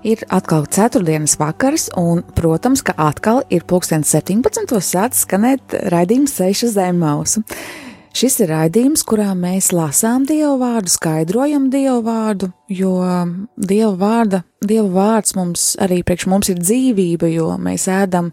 [0.00, 4.78] Ir atkal ceturtdienas vakars, un, protams, ka atkal ir pulkstenis 17.
[4.80, 7.42] sācis skanēt raidījums Seiša Zemmausu.
[8.10, 12.96] Šis ir raidījums, kurā mēs lasām Dievu vārdu, skaidrojam Dievu vārdu, jo
[13.54, 18.32] Dieva vārda, Dieva vārds mums arī priekš mums ir dzīvība, jo mēs ēdam,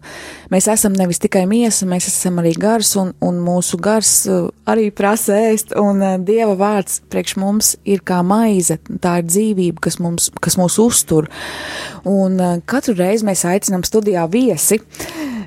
[0.50, 4.88] mēs esam nevis tikai miesa, mēs esam arī gars, un, un mūsu gars uh, arī
[4.90, 10.00] prasa ēst, un uh, Dieva vārds priekš mums ir kā maize, tā ir dzīvība, kas,
[10.02, 11.30] mums, kas mūs uztur,
[12.02, 14.82] un uh, katru reizi mēs aicinam studijā viesi,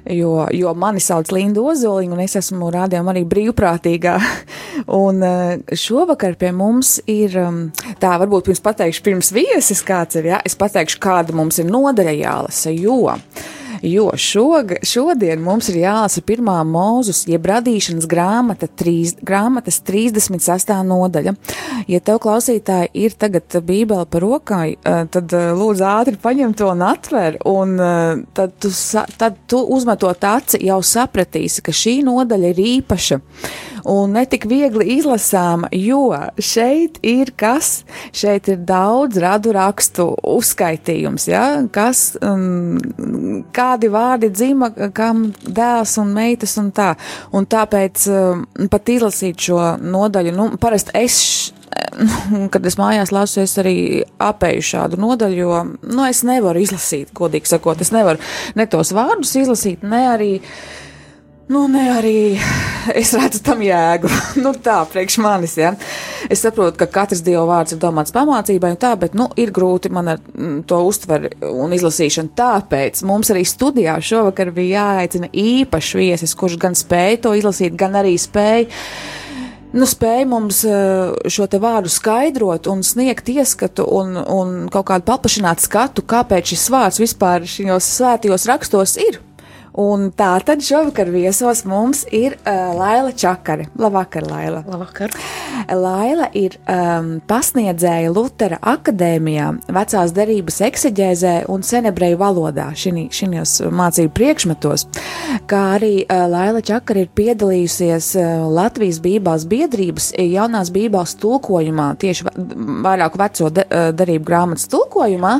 [0.10, 4.18] jo, jo mani sauc Linda Ozoliņa, un es esmu rādījuma arī brīvprātīgā.
[5.02, 7.64] Un eh, šovakar pie mums ir, um,
[8.02, 12.16] tā varbūt pirms pateikšu, pirms viesis kāds ir, jā, es pateikšu, kāda mums ir nodaļa
[12.18, 13.04] jālasa, jo
[13.82, 20.74] jo šog, šodien mums ir jālasa pirmā mūzus, jeb radīšanas grāmata, trīs, grāmatas 36.
[20.88, 21.36] nodaļa.
[21.92, 26.70] Ja tev klausītāji ir tagad bībeli par rokai, eh, tad eh, lūdzu ātri paņem to
[26.72, 28.72] un atver, un eh, tad tu,
[29.18, 33.22] tad tu uzmetot aci jau sapratīsi, ka šī nodaļa ir īpaša
[33.86, 37.82] un netik viegli izlasāma, jo šeit ir kas,
[38.14, 43.42] šeit ir daudz radu rakstu uzskaitījums, ja, kas, um,
[43.72, 46.94] kādi vārdi dzima, kam dēls un meitas un tā,
[47.32, 51.18] un tāpēc um, pat izlasīt šo nodaļu, nu, parasti es
[52.54, 57.54] kad es mājās lasu, es arī apēju šādu nodaļu, jo, nu, es nevaru izlasīt, godīgi
[57.54, 58.20] sakot, es nevaru
[58.60, 60.56] ne tos vārdus izlasīt, ne arī uh,
[61.52, 62.18] Nu, ne arī
[62.96, 64.08] es redzu tam jēgu.
[64.44, 65.74] nu, tā, priekš manis, ja.
[66.32, 69.92] Es saprotu, ka katrs dievu vārds ir domāts pamācībai un tā, bet, nu, ir grūti
[69.92, 72.32] man ar mm, to uztveri un izlasīšanu.
[72.40, 78.00] Tāpēc mums arī studijā šovakar bija jāaicina īpašs viesis, kurš gan spēja to izlasīt, gan
[78.00, 78.70] arī spēja
[79.76, 85.08] nu, spēja mums eh, šo te vārdu skaidrot un sniegt ieskatu un, un kaut kādu
[85.08, 89.20] paplašināt skatu, kāpēc šis vārds vispār šajos svētajos rakstos ir.
[89.80, 93.70] Un tā tad šovakar viesos mums ir uh, Laila Čakare.
[93.80, 94.64] Labvakar, Laila.
[94.68, 95.14] Labvakar.
[95.72, 104.88] Laila ir um, pasniedzēja Lutera akadēmijā, vecās derības ekseģēzē un senebreju valodā šajos mācību priekšmetos,
[105.48, 112.28] kā arī uh, Laila Čakare ir piedalījusies uh, Latvijas Bībeles biedrības jaunās Bībeles tulkojumā, tieši
[112.84, 115.38] vairāku veco de, uh, derību grāmatas tulkojumā,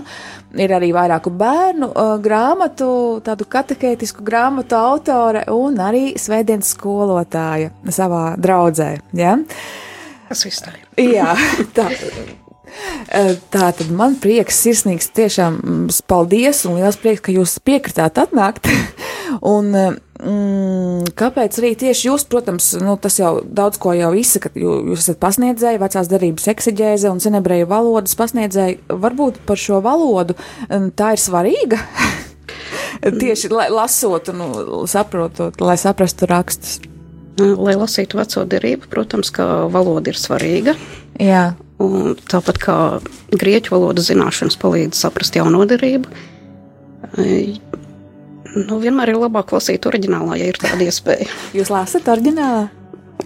[0.60, 2.92] ir arī vairāku bērnu uh, grāmatu,
[3.26, 8.94] tādu katehētisku grāmatu autore un arī svētdienas skolotāja savā draudzē.
[9.18, 9.38] Ja?
[10.30, 11.12] Tas viss tā ir.
[11.16, 11.34] Jā,
[11.78, 11.90] tā.
[13.52, 18.70] Tā tad man prieks, sirsnīgs, tiešām mm, paldies un liels prieks, ka jūs piekritāt atnākt.
[19.54, 19.76] un,
[20.22, 25.18] Mm, kāpēc arī tieši jūs, protams, nu, tas jau daudz ko jau izsakat, jūs esat
[25.22, 28.84] pasniedzēji, vecās darības eksigēze un senebreju valodas pasniedzēji.
[29.02, 30.38] Varbūt par šo valodu
[30.68, 31.82] mm, tā ir svarīga.
[33.24, 36.80] tieši lai, lasot un nu, saprotot, lai saprastu rakstus.
[37.42, 40.76] Lai lasītu veco derību, protams, ka valoda ir svarīga.
[41.18, 41.54] Jā.
[41.82, 42.76] Un tāpat kā
[43.32, 46.12] grieķu valodas zināšanas palīdz saprast jauno derību,
[48.52, 51.28] Nu, vienmēr ir labāk lasīt oriģinālā, ja ir tāda iespēja.
[51.56, 52.68] Jūs lasat oriģinālā?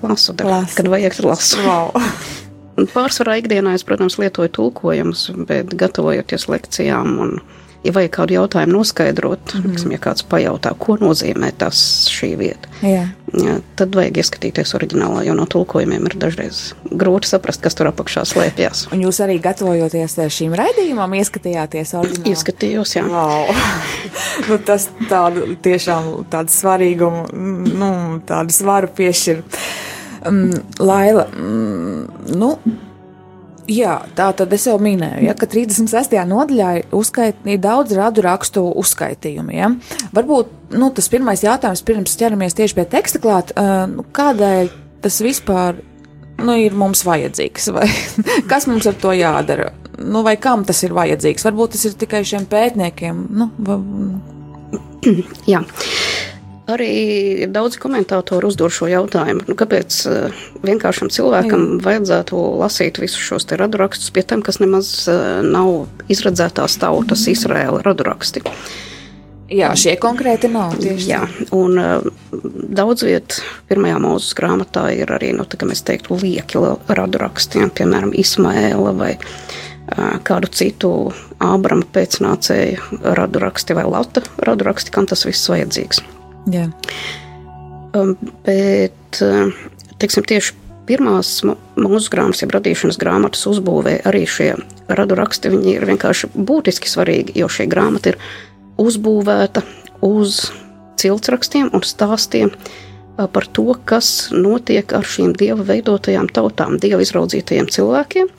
[0.03, 0.75] Lasu, dar, Lasu.
[0.77, 1.61] kad vajag, lasu.
[1.65, 1.95] Wow.
[2.95, 7.37] Pārsvarā ikdienā es, protams, lietoju tulkojumus, bet gatavojoties lekcijām un
[7.85, 9.71] ja vajag kādu jautājumu noskaidrot, mm -hmm.
[9.71, 13.05] Liksim, ja kāds pajautā, ko nozīmē tas šī vieta, Jā.
[13.35, 18.23] Jā, tad vajag ieskatīties oriģinālā, jo no tulkojumiem ir dažreiz grūti saprast, kas tur apakšā
[18.29, 18.85] slēpjas.
[18.95, 22.31] Un jūs arī gatavojoties šīm raidījumam, ieskatījāties oriģinālā?
[22.31, 23.03] Ieskatījos, jā.
[23.09, 23.51] Wow.
[24.49, 27.25] nu, tas tādu tiešām tādu svarīgumu,
[27.81, 27.91] nu,
[28.29, 29.43] tādu svaru piešķir.
[30.25, 32.55] Um, Laila, um, nu,
[33.71, 36.13] Jā, tā tad es jau minēju, ja, ka 36.
[36.29, 39.57] nodaļā ir, daudz radu rakstu uzskaitījumi.
[39.57, 39.71] Ja.
[40.13, 44.69] Varbūt nu, tas pirmais jautājums, pirms ķeramies tieši pie teksta klāt, uh, kādēļ
[45.05, 45.81] tas vispār
[46.43, 47.87] nu, ir mums vajadzīgs, vai
[48.51, 51.45] kas mums ar to jādara, nu, vai kam tas ir vajadzīgs.
[51.47, 53.27] Varbūt tas ir tikai šiem pētniekiem.
[53.33, 53.79] Nu, va...
[55.49, 55.61] Jā.
[56.65, 61.81] Arī daudz komentātoru uzdod šo jautājumu, nu, kāpēc uh, vienkāršam cilvēkam Jā.
[61.85, 68.41] vajadzētu lasīt visus šos radurakstus pie tiem, kas nemaz uh, nav izredzētās tautas Izraēla raduraksti.
[69.53, 70.73] Jā, šie konkrēti nav.
[70.81, 71.21] Jā,
[71.53, 73.37] un uh, daudz viet
[73.69, 79.13] pirmajā mūzes grāmatā ir arī, nu, tā kā mēs teiktu, lieki radurakstiem, piemēram, Ismaēla vai
[80.25, 80.89] kādu citu
[81.45, 86.01] Ābrama pēcnācēju raduraksti vai Lata raduraksti, kam tas viss vajadzīgs.
[86.51, 86.67] Jā.
[87.95, 88.13] Um,
[88.45, 89.53] bet, uh,
[90.01, 90.53] teiksim, tieši
[90.85, 94.51] pirmās mūsu grāmatas, jeb radīšanas grāmatas uzbūvē arī šie
[94.85, 98.19] radu raksti, viņi ir vienkārši būtiski svarīgi, jo šī grāmata ir
[98.81, 99.63] uzbūvēta
[100.05, 100.51] uz
[101.01, 107.71] ciltsrakstiem un stāstiem uh, par to, kas notiek ar šīm dieva veidotajām tautām, dieva izraudzītajiem
[107.71, 108.29] cilvēkiem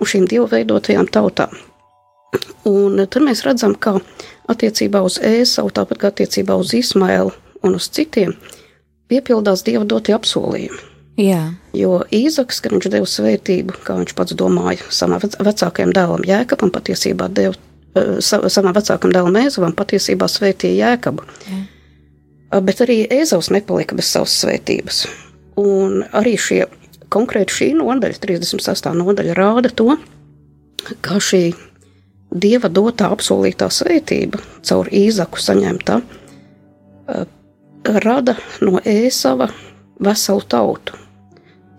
[0.00, 1.52] un šīm dieva veidotajām tautām.
[2.66, 3.98] Un tad mēs redzam, ka
[4.50, 7.32] attiecībā uz Ēsavu, tāpat kā attiecībā uz Ismailu
[7.64, 8.34] un uz citiem,
[9.08, 10.90] piepildās Dieva dotie apsolījumi.
[11.20, 11.54] Jā.
[11.76, 17.28] Jo Īzaks, kad viņš deva svētību, kā viņš pats domāja, savam vecākajam dēlam Jēkabam, patiesībā
[17.30, 21.26] deva eh, savam vecākam dēlam Ēzavam, patiesībā svētīja Jēkabu.
[21.50, 21.60] Jā.
[22.64, 25.04] Bet arī Ēzavs nepalika bez savas svētības.
[25.58, 26.64] Un arī šie
[27.14, 28.94] konkrēti šī nodaļa, 38.
[28.98, 29.94] nodaļa, rāda to,
[31.04, 31.44] kā šī
[32.34, 36.00] dieva dotā apsolītā svētība, caur īzaku saņemta,
[37.08, 37.26] eh,
[38.04, 39.50] rada no ēsava
[40.00, 40.98] veselu tautu.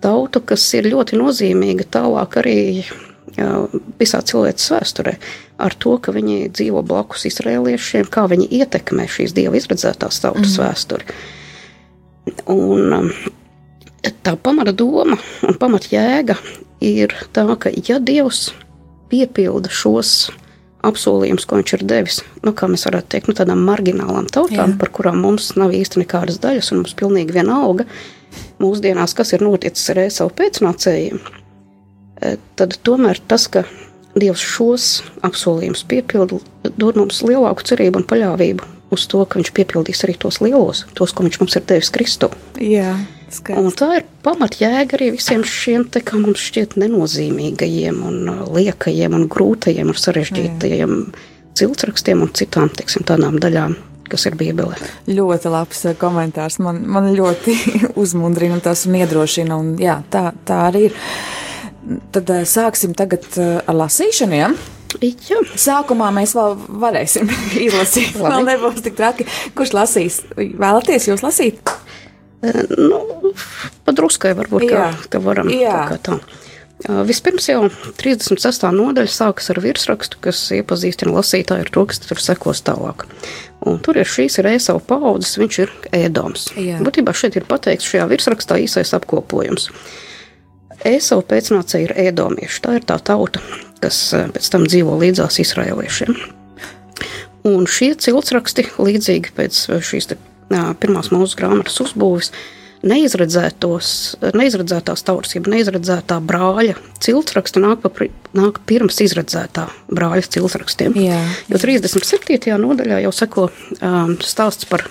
[0.02, 2.60] Tautu, kas ir ļoti nozīmīga tālāk arī
[4.00, 5.16] visā cilvēces vēsturē,
[5.60, 10.62] ar to, ka viņi dzīvo blakus izrēliešiem, kā viņi ietekmē šīs dieva izredzētās tautas mm.
[10.64, 11.06] vēsturi.
[12.52, 13.12] Un
[14.26, 16.38] tā pamata doma un pamata jēga
[16.86, 18.54] ir tā, ka ja Dievs
[19.12, 20.32] piepilda šos
[20.88, 24.80] apsolījums, ko viņš ir devis, nu, kā mēs varētu teikt, nu, tādām marginālām tautām, Jā.
[24.82, 27.88] par kurām mums nav īsti nekādas daļas, un mums pilnīgi vienalga
[28.62, 31.20] mūsdienās, kas ir noticis ar savu pēcnācējiem,
[32.22, 33.66] e, tad tomēr tas, ka
[34.16, 34.84] Dievs šos
[35.28, 36.38] apsolījumus piepilda,
[36.80, 41.12] dod mums lielāku cerību un paļāvību uz to, ka Viņš piepildīs arī tos lielos, tos,
[41.12, 42.32] ko Viņš mums ir devis Kristu.
[42.56, 42.94] Jā.
[42.96, 43.15] Skaisti.
[43.76, 49.26] Tā ir pamatjēga arī visiem šiem te, kā mums šķiet, nenozīmīgajiem, un uh, liekajiem, un
[49.32, 50.96] grūtajiem un sarežģītajiem
[51.56, 53.78] ciltsrakstiem un citām teiksim, tādām daļām.
[54.06, 54.78] Kas ir Bībelē?
[55.10, 56.60] Ļoti labs uh, komentārs.
[56.62, 57.58] Man, man ļoti
[58.02, 59.58] uzmundrina tas un iedrošina.
[59.58, 61.02] Un, jā, tā, tā arī ir.
[62.14, 64.38] Tad uh, sāksim tagad ar lasīšanu.
[64.38, 64.54] Ja?
[65.02, 65.42] Jā.
[65.60, 67.32] Sākumā mēs vēl varēsim
[67.66, 68.16] izlasīt.
[68.20, 69.28] Vēl nebūs tik traki.
[69.58, 70.22] Kurš lasīs?
[70.38, 71.76] Vēlaties jūs lasīt?
[72.78, 73.34] Nu,
[73.88, 74.90] padruskai varbūt jā.
[74.90, 75.72] kā, ka varam jā.
[75.72, 76.20] tā kā tā.
[77.08, 78.66] Vispirms jau 36.
[78.76, 83.08] nodaļa sākas ar virsrakstu, kas iepazīstina lasītāju ar to, kas tur sekos tālāk.
[83.66, 86.50] Un tur ir šīs ir ēsava paudzes, viņš ir ēdoms.
[86.86, 89.70] Būtībā šeit ir pateikts šajā virsrakstā īsais apkopojums.
[90.86, 93.42] Ēsava pēcnācēja ir ēdomieši, tā ir tā tauta,
[93.82, 96.14] kas pēc tam dzīvo līdzās izraēliešiem.
[97.46, 100.12] Un šie ciltsraksti, līdzīgi pēc šīs
[100.50, 102.32] pirmās mūsu grāmatas uzbūves,
[102.86, 107.90] neizredzētās tautas, jeb neizredzētā brāļa ciltsraksta nāk, pa,
[108.38, 110.92] nāk pirms izredzētā brāļa ciltsrakstiem.
[111.02, 111.22] Jā.
[111.50, 112.54] Jo 37.
[112.62, 114.86] nodaļā jau seko um, stāsts par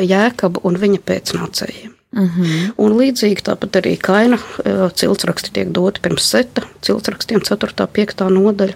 [0.00, 1.92] jēkabu un viņa pēcnācējiem.
[2.14, 2.74] Mm -hmm.
[2.78, 7.88] Un līdzīgi tāpat arī kaina uh, ciltsraksti tiek doti pirms seta ciltsrakstiem 4.
[7.92, 8.30] 5.
[8.30, 8.74] nodaļa.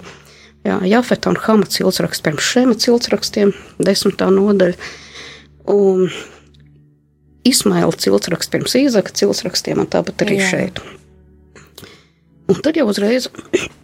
[0.66, 4.30] Jā, Jafeta un Hama ciltsraksts pirms šiem ciltsrakstiem 10.
[4.30, 4.74] nodaļa.
[5.68, 6.08] Un
[7.48, 10.48] Ismaila ciltsraksts pirms īzaka ciltsrakstiem, un tāpat arī Jā.
[10.52, 10.80] šeit.
[12.48, 13.26] Un tad jau uzreiz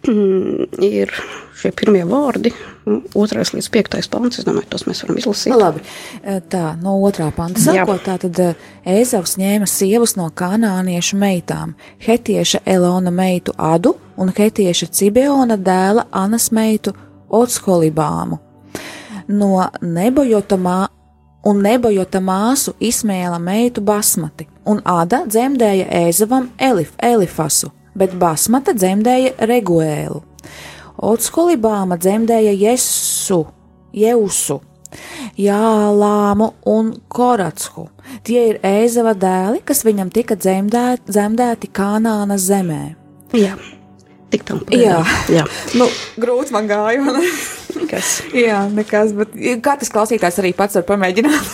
[0.81, 1.11] ir
[1.55, 2.49] šie pirmie vārdi,
[3.17, 4.39] otrais līdz piektais pants.
[4.41, 5.53] Es domāju, tos mēs varam izlasīt.
[5.53, 5.83] Nu, labi,
[6.21, 8.41] e, tā no otrā panta sākot, tā tad
[8.89, 11.75] Ēzavs ņēma sievas no kanāniešu meitām,
[12.05, 16.95] hetieša Elona meitu Adu un hetieša Cibeona dēla Anas meitu
[17.29, 18.41] Otsholibāmu.
[19.29, 20.57] No nebojotā
[21.45, 29.35] un nebojota māsu Ismēla meitu Basmati, un Ada dzemdēja Ēzavam Elif, Elifasu, bet Basmata dzemdēja
[29.49, 30.23] Reguēlu.
[31.05, 33.43] Otskolibāma dzemdēja Jesu,
[33.93, 34.61] Jeusu,
[35.37, 37.89] Jālāmu un Koratshu.
[38.25, 42.81] Tie ir Ēzava dēli, kas viņam tika dzemdēti, dzemdēti Kanāna zemē.
[43.35, 43.57] Jā,
[44.31, 44.85] tik tam pāri.
[44.85, 45.01] Jā,
[45.41, 45.45] jā.
[45.75, 45.89] Nu,
[46.21, 47.19] grūti man gāja.
[47.75, 48.11] Nekas.
[48.35, 51.53] jā, nekas, bet katrs klausītājs arī pats var pamēģināt.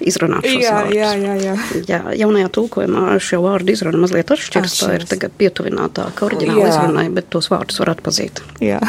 [0.00, 0.96] izrunāt šos jā, vārdus.
[0.96, 1.54] Jā, jā, jā.
[1.88, 4.76] jā, jaunajā tulkojumā šo vārdu izruna mazliet atšķiras.
[4.80, 8.42] Tā ir tagad pietuvinātāka oriģināla izrunai, bet tos vārdus var atpazīt.
[8.64, 8.80] Jā.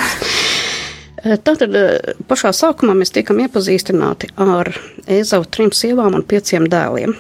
[1.22, 1.76] Tātad
[2.30, 4.72] pašā sākumā mēs tiekam iepazīstināti ar
[5.06, 7.14] Ezavu trim sievām un pieciem dēliem.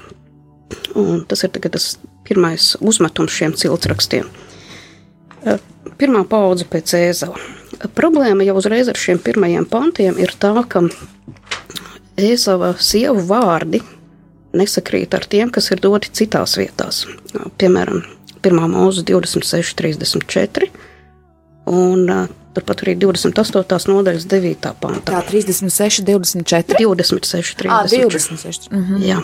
[0.97, 1.91] Un tas ir tas
[2.25, 4.29] pirmais uzmetums šiem ciltsrakstiem.
[6.01, 7.60] Pirmā paudze pēc Ēzava.
[7.97, 10.83] Problēma jau uzreiz ar šiem pirmajiem pantiem ir tā, ka
[12.21, 13.81] Ēzava sievu vārdi
[14.57, 17.05] nesakrīt ar tiem, kas ir doti citās vietās.
[17.57, 18.03] Piemēram,
[18.43, 18.61] 1.
[18.73, 20.69] mūzika 26, 34.
[21.71, 22.05] Un
[22.51, 23.87] Turpat arī 28.
[23.87, 24.73] nodaļas 9.
[24.81, 25.05] pantā.
[25.07, 26.75] Tā 36, 24.
[26.83, 27.71] 26, 36.
[27.71, 28.71] À, 26.
[28.71, 29.03] Mm -hmm.
[29.07, 29.21] Jā,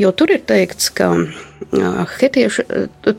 [0.00, 1.10] jo tur ir teikts, ka
[2.20, 2.62] hetieši,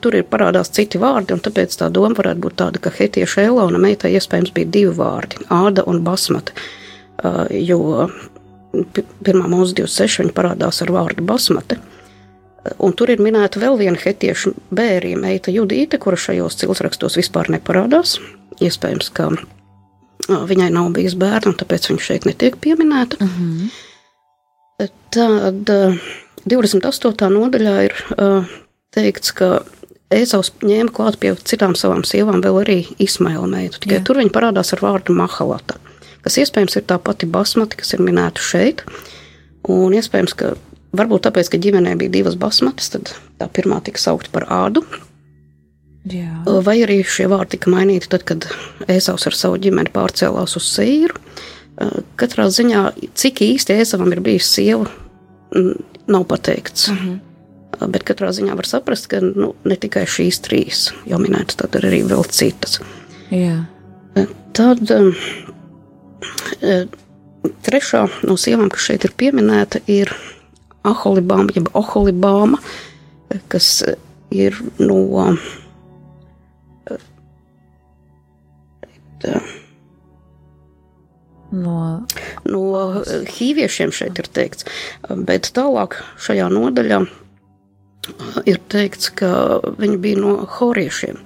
[0.02, 3.78] tur ir parādās citi vārdi, un tāpēc tā doma varētu būt tāda, ka hetieša Elona
[3.78, 6.52] meitai iespējams bija divi vārdi- Āda un Basmata,
[7.50, 8.10] jo
[9.24, 11.76] pirmā mūzika 26 viņa parādās ar vārdu Basmata.
[12.80, 18.20] Un tur ir minēta vēl viena hetiešu bērija meita Judīte, kura šajos cilsrakstos vispār neparādās.
[18.62, 19.32] Iespējams, ka
[20.30, 23.18] viņai nav bijis bērnu, tāpēc viņa šeit netiek pieminēta.
[23.20, 23.70] Mm -hmm.
[25.12, 25.70] Tad
[26.46, 27.30] 28.
[27.30, 27.96] nodaļā ir
[28.94, 29.62] teikts, ka
[30.12, 33.80] Ēzaus ņēma klāt pie citām savām sievām vēl arī Ismaila meitu.
[33.80, 34.04] Tikai Jā.
[34.08, 35.78] tur viņa parādās ar vārdu Mahalata,
[36.26, 38.84] kas iespējams ir tā pati basmati, kas ir minēta šeit.
[39.72, 40.56] Un iespējams, ka
[40.98, 44.84] varbūt tāpēc, ka ģimenē bija divas basmatas, tad tā pirmā tika saukta par ādu,
[46.10, 46.42] Jā.
[46.66, 48.48] Vai arī šie vārdi tika mainīti tad, kad
[48.90, 51.20] Ēzaus ar savu ģimeni pārcēlās uz Sīru.
[52.18, 52.86] Katrā ziņā,
[53.18, 54.90] cik īsti Ēzavam ir bijis sieva,
[56.08, 56.90] nav pateikts.
[56.90, 57.12] Uh mhm.
[57.12, 57.28] -huh.
[57.90, 61.88] Bet katrā ziņā var saprast, ka nu, ne tikai šīs trīs jau minētas, tad ir
[61.90, 62.80] arī vēl citas.
[63.32, 63.66] Jā.
[64.54, 64.92] Tad
[67.66, 70.14] trešā no sievām, kas šeit ir pieminēta, ir
[70.84, 72.60] Aholibāma, jeb Oholibāma,
[73.48, 73.84] kas
[74.30, 75.00] ir no
[81.52, 82.06] No,
[82.48, 82.62] no
[83.28, 84.68] hīviešiem šeit ir teikts,
[85.28, 87.02] bet tālāk šajā nodaļā
[88.48, 91.20] ir teikts, ka viņi bija no horiešiem.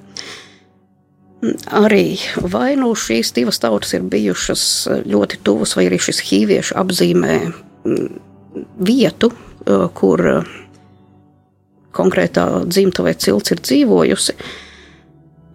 [1.77, 4.65] Arī vai nu šīs divas tautas ir bijušas
[5.05, 7.37] ļoti tuvas, vai arī šis hīviešu apzīmē
[8.81, 9.29] vietu,
[9.93, 10.25] kur
[11.95, 14.33] konkrētā dzimta vai cilts ir dzīvojusi.
[14.33, 14.64] Uh,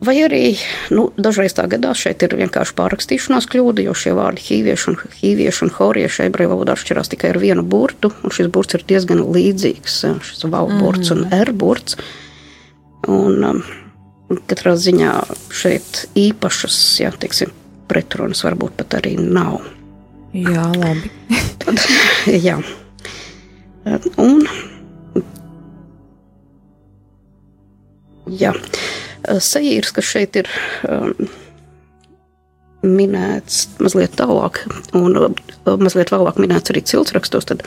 [0.00, 0.54] Vai arī
[0.97, 5.66] nu, dažreiz tā gadās, šeit ir vienkārši pārrakstīšanās kļūda, jo šie vārdi hīvieši un, hīvieši
[5.66, 9.99] un horieši ebreju valodā atšķirās tikai ar vienu burtu, un šis burts ir diezgan līdzīgs,
[10.25, 11.19] šis valburts mm.
[11.19, 11.99] un erburts.
[13.12, 13.61] Un um,
[14.49, 15.12] katrā ziņā
[15.52, 17.52] šeit īpašas, jā, teiksim,
[17.90, 19.61] pretrunas varbūt pat arī nav.
[20.33, 21.12] Jā, labi.
[21.61, 21.85] Tad,
[22.40, 22.57] jā.
[24.16, 24.47] Un,
[28.40, 28.54] jā.
[29.29, 30.49] Eh, Sejīrs, kas šeit ir
[30.89, 31.12] um,
[32.87, 34.62] minēts mazliet tālāk,
[34.97, 35.29] un uh,
[35.81, 37.67] mazliet vēlāk minēts arī ciltsrakstos, tad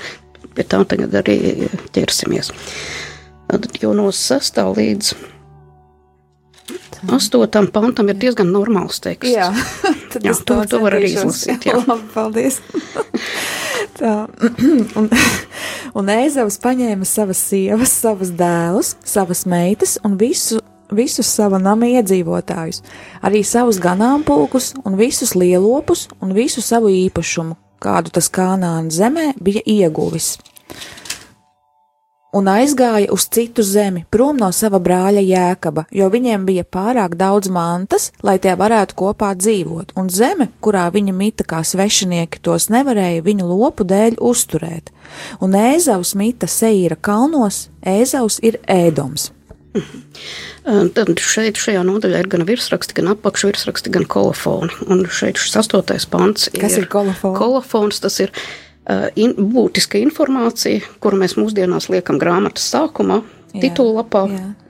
[0.54, 2.52] pie tā tagad arī ķersimies.
[3.54, 4.60] Tad jau no 6.
[4.80, 5.14] līdz
[7.04, 7.68] 8.
[7.76, 9.34] pantam ir diezgan normāls teksts.
[9.34, 9.50] Jā,
[10.14, 11.68] tad jā, to, to var arī izlasīt.
[11.68, 12.62] Jā, labi, paldies.
[14.00, 14.14] Tā,
[15.00, 15.10] un,
[15.94, 20.64] un Ēzavs paņēma savas sievas, savas dēlus, savas meitas un visu
[20.98, 22.82] visus sava nama iedzīvotājus,
[23.22, 29.64] arī savus ganāmpulkus un visus lielopus un visu savu īpašumu, kādu tas Kānāna zemē bija
[29.66, 30.38] ieguvis.
[32.34, 37.52] Un aizgāja uz citu zemi, prom no sava brāļa Jēkaba, jo viņiem bija pārāk daudz
[37.54, 43.22] mantas, lai tie varētu kopā dzīvot, un zeme, kurā viņa mita kā svešinieki, tos nevarēja
[43.22, 44.90] viņu lopu dēļ uzturēt.
[45.46, 49.30] Un Ēzaus mita Seīra kalnos, Ēzaus ir ēdoms.
[50.96, 54.72] Tad šeit, šajā nodaļā ir gan virsraksti, gan apakšvirsraksti, gan kolofoni.
[54.88, 56.62] Un šeit šis astotais pants ir.
[56.64, 57.38] Kas ir kolofons?
[57.40, 63.22] Kolofons tas ir uh, in, būtiska informācija, kuru mēs mūsdienās liekam grāmatas sākumā,
[63.54, 64.24] titulapā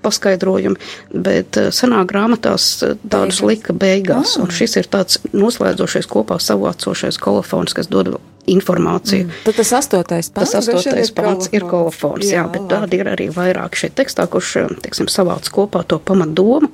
[0.04, 0.76] paskaidrojumi,
[1.14, 3.44] bet senā grāmatās tādus Beigas.
[3.48, 4.36] lika beigās.
[4.38, 4.44] Oh.
[4.44, 8.16] Un šis ir tāds noslēdzošais kopā savācošais kolofons, kas dod
[8.52, 9.28] informāciju.
[9.28, 9.42] Mm.
[9.46, 13.30] Tad tas astotais pants, tas astotais pants ir kolofons, jā, jā bet tādi ir arī
[13.34, 16.72] vairāk šeit tekstā, kurš, teiksim, savāc kopā to pamatdomu.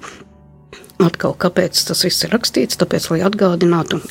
[0.99, 2.79] Atkal, kāpēc tas viss ir rakstīts?
[2.79, 4.01] Tāpēc, lai atgādinātu,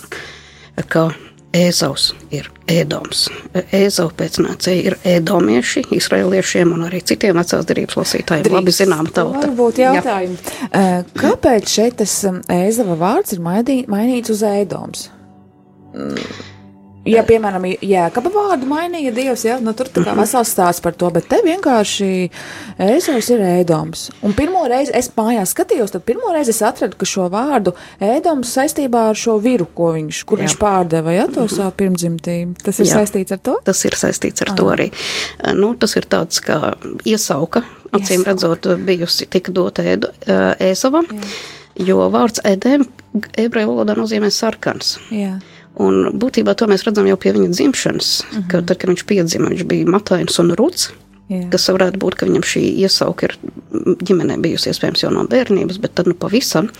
[0.88, 1.10] ka
[1.56, 3.22] Ēzaus ir ēdoms.
[3.72, 8.44] Ēzau pēcnācēji ir ēdomieši, izraeliešiem un arī citiem vecās derības lasītājiem.
[8.44, 8.56] Drīz.
[8.58, 9.46] Labi zinām tauta.
[9.46, 10.36] Varbūt jautājumi.
[10.66, 10.84] Jā.
[11.16, 12.18] Kāpēc šeit tas
[12.52, 15.08] ēzava vārds ir mainīts uz ēdoms?
[17.08, 21.08] Ja, piemēram, jēkaba vārdu mainīja Dievs, ja, nu tur tā kā vesels stāsts par to,
[21.14, 22.08] bet te vienkārši
[22.84, 24.04] Ēzovs ir ēdoms.
[24.26, 27.74] Un pirmo reizi es mājās skatījos, tad pirmo reizi es atradu, ka šo vārdu
[28.04, 30.46] ēdoms saistībā ar šo viru, ko viņš, kur Jā.
[30.46, 32.58] viņš pārdeva, ja, to savu pirmdzimtību.
[32.66, 33.00] Tas ir Jā.
[33.00, 33.58] saistīts ar to?
[33.66, 34.58] Tas ir saistīts ar Aha.
[34.60, 34.88] to arī.
[35.58, 36.74] Nu, tas ir tāds kā
[37.08, 37.64] iesauka,
[37.96, 41.08] acīm redzot, bijusi tika dota Ēzovam,
[41.78, 42.84] jo vārds ēdēm
[43.38, 44.98] ebreju valodā nozīmē sarkans.
[45.14, 45.38] Jā.
[45.78, 48.46] Un būtībā to mēs redzam jau pie viņa dzimšanas, uh -huh.
[48.50, 50.90] kad, tad, kad viņš piedzima, viņš bija matains un ruds.
[51.28, 51.44] Jā.
[51.52, 53.36] Kas varētu būt, ka viņam šī iesauka ir
[54.00, 56.70] ģimenē bijusi iespējams jau no bērnības, bet tad nu pavisam,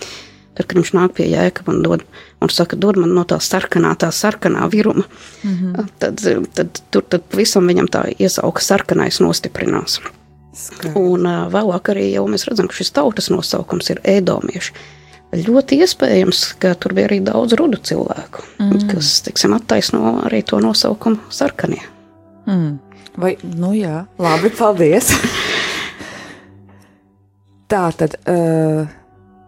[0.57, 2.03] tad, kad viņš nāk pie jēkab un dod,
[2.41, 5.03] un saka, dod man no tā sarkanā, tā sarkanā viruma,
[5.43, 5.87] mm -hmm.
[5.99, 10.01] tad, tad tur tad pavisam viņam tā iesauka sarkanais nostiprinās.
[10.53, 10.95] Skaidrs.
[10.95, 14.73] Un uh, vēlāk arī jau mēs redzam, ka šis tautas nosaukums ir ēdomieši.
[15.29, 18.87] Ļoti iespējams, ka tur bija arī daudz rudu cilvēku, mm.
[18.89, 21.83] kas, teiksim, attaisno arī to nosaukumu sarkanie.
[22.49, 22.79] Mm.
[23.19, 25.13] Vai, nu jā, labi, paldies.
[27.69, 28.17] Tā tad.
[28.25, 28.89] Uh...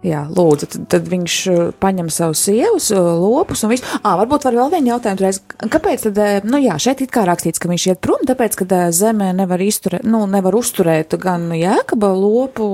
[0.01, 3.85] Jā, lūdzu, tad, tad viņš uh, paņem savu sievas, uh, lopus un visu.
[4.01, 5.37] Ah, varbūt var vēl vienu jautājumu reiz.
[5.61, 8.79] Kāpēc tad, uh, nu jā, šeit it kā rakstīts, ka viņš iet prom, tāpēc, ka
[8.97, 12.65] zemē nevar izturēt, nu, nevar uzturēt gan jēkaba lopu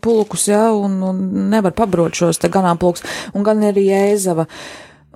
[0.00, 1.20] pulkus, jā, un, un
[1.52, 3.04] nevar pabrot šos te ganāmpulkus,
[3.36, 4.48] un gan arī jēzava.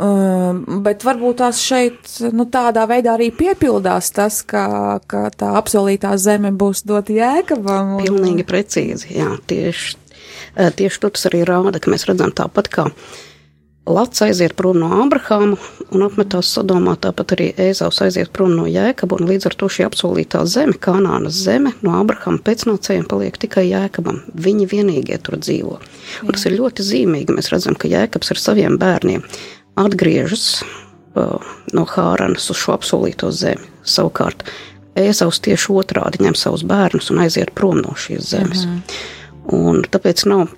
[0.01, 6.13] Um, bet varbūt tās šeit, nu, tādā veidā arī piepildās tas, ka, ka tā apsolītā
[6.21, 7.97] zeme būs dota jēkabam.
[7.97, 8.05] Un...
[8.05, 10.10] Pilnīgi precīzi, jā, tieši
[10.57, 12.89] Tieši to tas arī rāda, ka mēs redzam tāpat kā
[13.91, 15.57] Lats aiziet prom no Abrahāma
[15.91, 19.87] un apmetās Sodomā, tāpat arī Ēzaus aiziet prom no Jēkaba, un līdz ar to šī
[19.89, 24.21] apsolītā zeme, Kanānas zeme, no Abrahāma pēcnācējiem paliek tikai Jēkabam.
[24.37, 25.79] Viņi vienīgie tur dzīvo.
[26.23, 27.35] Un tas ir ļoti zīmīgi.
[27.35, 29.25] Mēs redzam, ka Jēkabs ar saviem bērniem
[29.81, 33.65] atgriežas uh, no Hāranas uz šo apsolīto zemi.
[33.83, 34.45] Savukārt
[35.01, 38.67] Ēzaus tieši otrādi ņem savus bērnus un aiziet prom no šīs zemes.
[38.69, 38.85] Mhm.
[39.57, 40.51] Un tāpēc nav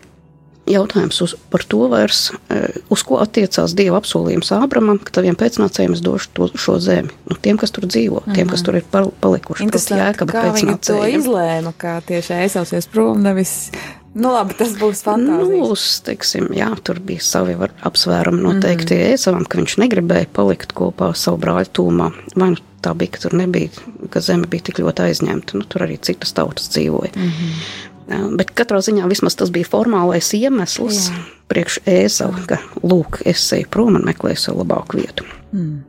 [0.69, 2.61] jautājums uz, par to vairs, e,
[2.93, 7.11] uz ko attiecās Dieva apsolījums Ābramam, ka taviem pēcnācējiem es došu to, šo zemi.
[7.31, 9.67] Nu, tiem, kas tur dzīvo, tiem, kas tur ir palikuši.
[9.67, 13.73] Interesanti, kā viņi to izlēma, kā tieši aizsausies prom, nevis
[14.13, 15.61] Nu, labi, tas būs fantāstiski.
[15.63, 19.15] Nu, teiksim, jā, tur bija savi apsvērumi noteikti mm -hmm.
[19.15, 22.11] Ēzavam, ka viņš negribēja palikt kopā ar savu brāļu tūmā.
[22.37, 23.71] Vai nu tā bija, ka tur nebija,
[24.11, 25.57] ka zeme bija tik ļoti aizņemta.
[25.57, 27.13] Nu, tur arī citas tautas dzīvoja.
[27.17, 27.91] Mm -hmm.
[28.39, 31.23] Bet katrā ziņā vismaz tas bija formālais iemesls Jā.
[31.53, 35.27] priekš ēzavu, ka, lūk, es eju prom un meklēju sev labāku vietu.
[35.53, 35.83] Mm.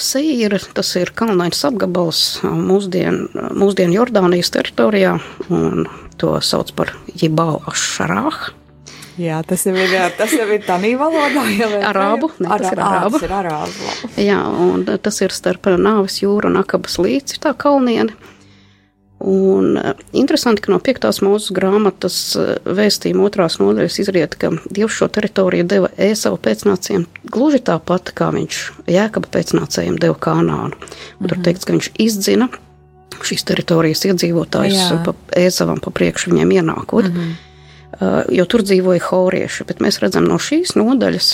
[0.00, 5.12] Seīra, tas ir kalnains apgabals mūsdien, mūsdien Jordānijas teritorijā,
[5.54, 5.86] un
[6.18, 8.50] to sauc par Jibal Ašarāh.
[9.20, 12.30] Jā, tas jau ir, tas jau ir tādā valodā, jau ir arābu.
[12.40, 13.20] Ne, tas ir arābu.
[13.22, 13.94] Ir arābu.
[14.18, 18.16] Jā, un tas ir starp Nāves jūru un Akabas līci tā kalnieni.
[19.20, 24.96] Un eh, interesanti, ka no piektās mūsu grāmatas eh, vēstījuma otrās nodaļas izriet, ka Dievs
[24.96, 30.72] šo teritoriju deva Ēsavu pēcnācējiem gluži tāpat, kā viņš Jēkaba pēcnācējiem deva Kanānu.
[30.72, 31.28] Mhm.
[31.28, 32.48] tur teikts, ka viņš izdzina
[33.20, 37.10] šīs teritorijas iedzīvotājus pa Ēsavam pa priekšu viņiem ienākot.
[37.10, 37.36] Mhm.
[38.00, 41.26] Uh, jo tur dzīvoja horieši, bet mēs redzam no šīs nodaļas,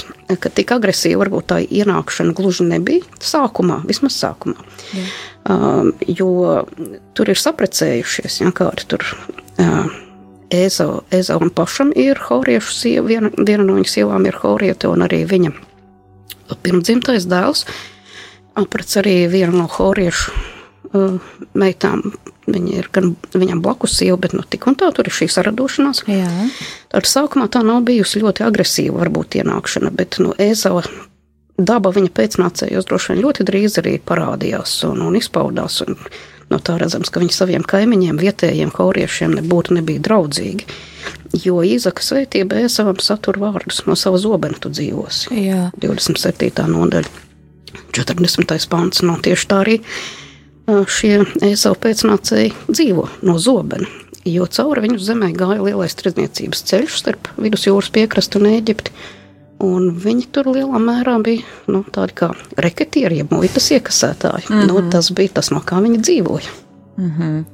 [0.42, 4.66] ka tik agresīva varbūt tā ienākšana gluži nebija sākumā, vismaz sākumā.
[4.90, 5.04] Jā.
[5.46, 6.66] Um, jo
[7.14, 9.06] tur ir saprecējušies, ja kādi tur.
[9.62, 9.86] Uh,
[10.50, 15.54] Ezaunam pašam ir horiešu sieva, viena, viena no viņa sievām ir horiete, un arī viņa
[16.62, 17.64] pirmdzimtais dēls
[18.56, 20.34] aprec arī vienu no horiešu
[21.54, 22.12] meitām.
[22.46, 26.04] Viņa ir gan viņam blakus sieva, bet nu tik un tā tur ir šī saradošanās.
[26.92, 30.84] Tad sākumā tā nav bijusi ļoti agresīva varbūt ienākšana, bet nu Ezava
[31.58, 35.80] daba viņa pēcnācējos droši vien ļoti drīz arī parādījās un, un izpaudās.
[35.86, 35.96] Un
[36.52, 40.68] no tā redzams, ka viņi saviem kaimiņiem, vietējiem hauriešiem nebūtu nebija draudzīgi.
[41.42, 45.32] Jo Īzaka svētība ēsavam satur vārdus no sava zobena tu dzīvosi.
[45.34, 45.66] Jā.
[45.82, 46.52] 27.
[46.70, 47.10] nodaļa,
[47.96, 48.54] 40.
[48.70, 49.80] pants, no tieši tā arī
[50.66, 53.86] šie ēsavu pēcnācēji dzīvo no zobena.
[54.26, 58.94] Jo cauri viņu zemē gāja lielais tirdzniecības ceļš starp vidusjūras piekrastu un Ēģipti
[59.64, 62.28] Un viņi tur lielā mērā bija nu, tādi kā
[62.60, 64.50] reketieri, ja muitas iekasētāji.
[64.50, 64.66] Mm -hmm.
[64.68, 66.50] nu, tas bija tas, no kā viņi dzīvoja.
[66.96, 67.44] Mm -hmm.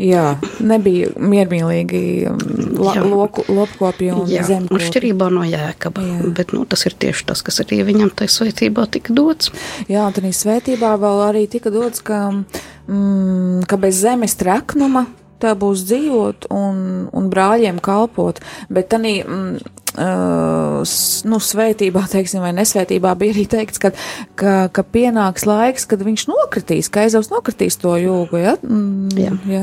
[0.00, 2.00] Jā, nebija miermīlīgi
[2.30, 2.38] um,
[2.80, 3.02] la, jā.
[3.04, 4.78] loku, lopkopji un zemkopji.
[4.78, 6.30] Atšķirībā no jēkaba, jā.
[6.38, 9.52] bet nu, tas ir tieši tas, kas arī viņam tai svētībā tika dots.
[9.92, 15.06] Jā, un tādā svētībā vēl arī tika dots, ka, mm, ka bez zemes treknuma
[15.42, 18.40] tā būs dzīvot un, un brāļiem kalpot.
[18.72, 23.92] Bet tanī, mm, nu, svētībā, teiksim, vai nesvētībā bija arī teikts, ka,
[24.40, 28.56] ka, ka pienāks laiks, kad viņš nokritīs, ka aizavs nokritīs to jūgu, ja?
[28.64, 29.36] Mm, jā.
[29.50, 29.62] jā.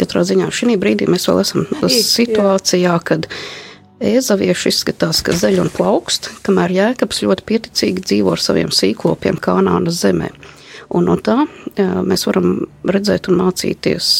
[0.00, 3.28] Katrā ziņā šī brīdī mēs vēl esam situācijā, kad
[3.98, 9.98] Ēzavieši izskatās, ka zeļ un plaukst, kamēr Jēkabs ļoti pieticīgi dzīvo ar saviem sīklopiem Kanānas
[10.04, 10.28] zemē.
[10.94, 11.42] Un no tā
[12.06, 14.12] mēs varam redzēt un mācīties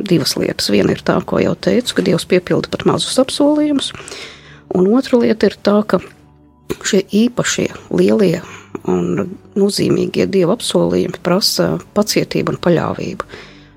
[0.00, 0.70] divas lietas.
[0.72, 3.92] Viena ir tā, ko jau teicu, ka Dievs piepilda pat mazus apsolījumus,
[4.76, 6.00] un otra lieta ir tā, ka
[6.86, 8.40] šie īpašie, lielie
[8.86, 13.28] un nozīmīgie Dieva apsolījumi prasa pacietību un paļāvību.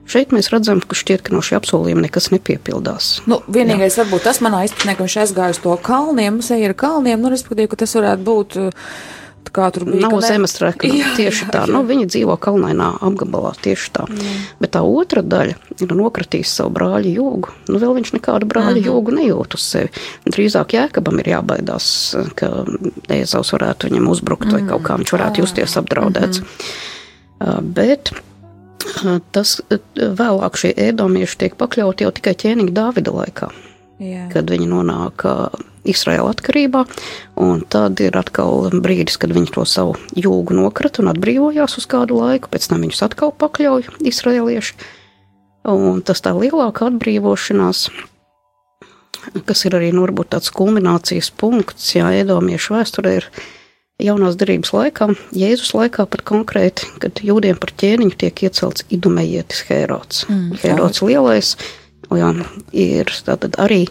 [0.09, 3.11] Šeit mēs redzam, ka šķiet, ka no šī apsolījuma nekas nepiepildās.
[3.29, 4.03] Nu, vienīgais, Jā.
[4.03, 7.69] varbūt tas manā izpratnē, ka viņš aizgāja uz to kalniem, seja ar kalniem, nu, respektīvi,
[7.69, 8.57] ka tas varētu būt.
[9.55, 10.01] Kā tur bija?
[10.05, 10.89] Nav zemestrēka.
[10.89, 11.63] Nu, tieši tā.
[11.71, 13.53] Nu, viņi dzīvo kalnainā apgabalā.
[13.63, 14.05] Tieši tā.
[14.09, 14.35] Jā.
[14.61, 17.55] Bet tā otra daļa ir nokratījis savu brāļa jūgu.
[17.71, 18.69] Nu, vēl viņš nekādu mhm.
[18.75, 18.85] -huh.
[18.89, 19.91] jūgu nejūt uz sevi.
[20.29, 21.89] Drīzāk jēkabam ir jābaidās,
[22.39, 22.51] ka
[23.09, 24.59] Ēzaus varētu viņam uzbrukt -huh.
[24.59, 26.41] vai kaut kā viņš varētu justies apdraudēts.
[26.41, 27.61] Uh -huh.
[27.61, 28.11] Bet
[29.31, 29.59] Tas
[29.95, 33.49] vēlāk šie ēdomieši tiek pakļauti jau tikai ķēniņa Dāvida laikā.
[33.99, 34.29] Jā.
[34.31, 35.25] Kad viņi nonāk
[35.89, 36.85] Izraēla atkarībā,
[37.39, 42.19] un tad ir atkal brīdis, kad viņi to savu jūgu nokrata un atbrīvojās uz kādu
[42.19, 44.77] laiku, pēc tam viņus atkal pakļauj izraēlieši.
[45.69, 47.85] Un tas tā lielākā atbrīvošanās,
[49.45, 53.29] kas ir arī nu, varbūt tāds kulminācijas punkts, jā, ēdomiešu vēsturē ir
[53.99, 60.23] jaunās darības laikā, Jēzus laikā pat konkrēti, kad jūdiem par ķēniņu tiek iecelts idumējietis Hērods.
[60.29, 61.78] Mm, Hērods lielais, jā,
[62.73, 63.85] ir tātad arī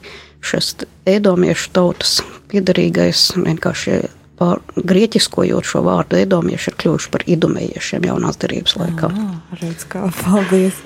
[0.44, 0.74] šis
[1.08, 2.18] ēdomiešu tautas
[2.50, 3.98] piedarīgais vienkārši
[4.38, 9.10] pār, grieķiskojot šo vārdu edomieši ir kļuvuši par idumējiešiem jaunās darības laikā.
[9.16, 10.78] Jā, redz, kā, paldies.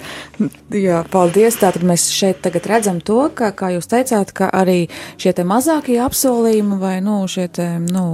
[0.72, 1.58] Jā, paldies.
[1.60, 4.86] Tātad mēs šeit tagad redzam to, ka, kā jūs teicāt, ka arī
[5.20, 8.06] šie te mazākie apsolījumi vai, nu, šie te, nu,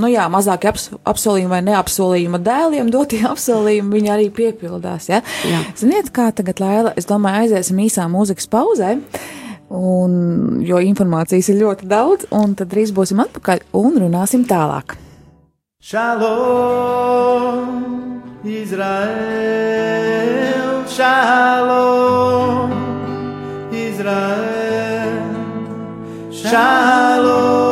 [0.00, 5.22] nu jā, mazākie aps, apsolījumi vai neapsolījuma dēliem dotie apsolījumi, viņi arī piepildās, ja?
[5.48, 5.64] Jā.
[5.78, 8.96] Ziniet, kā tagad, Laila, es domāju, aiziesim īsā mūzikas pauzē.
[9.68, 10.12] Un,
[10.64, 14.96] jo informācijas ir ļoti daudz, un tad drīz būsim atpakaļ un runāsim tālāk.
[15.78, 17.68] Shalom,
[18.44, 20.08] Izrael,
[20.88, 22.72] Shalom,
[23.70, 25.20] Izrael,
[26.32, 27.67] Shalom,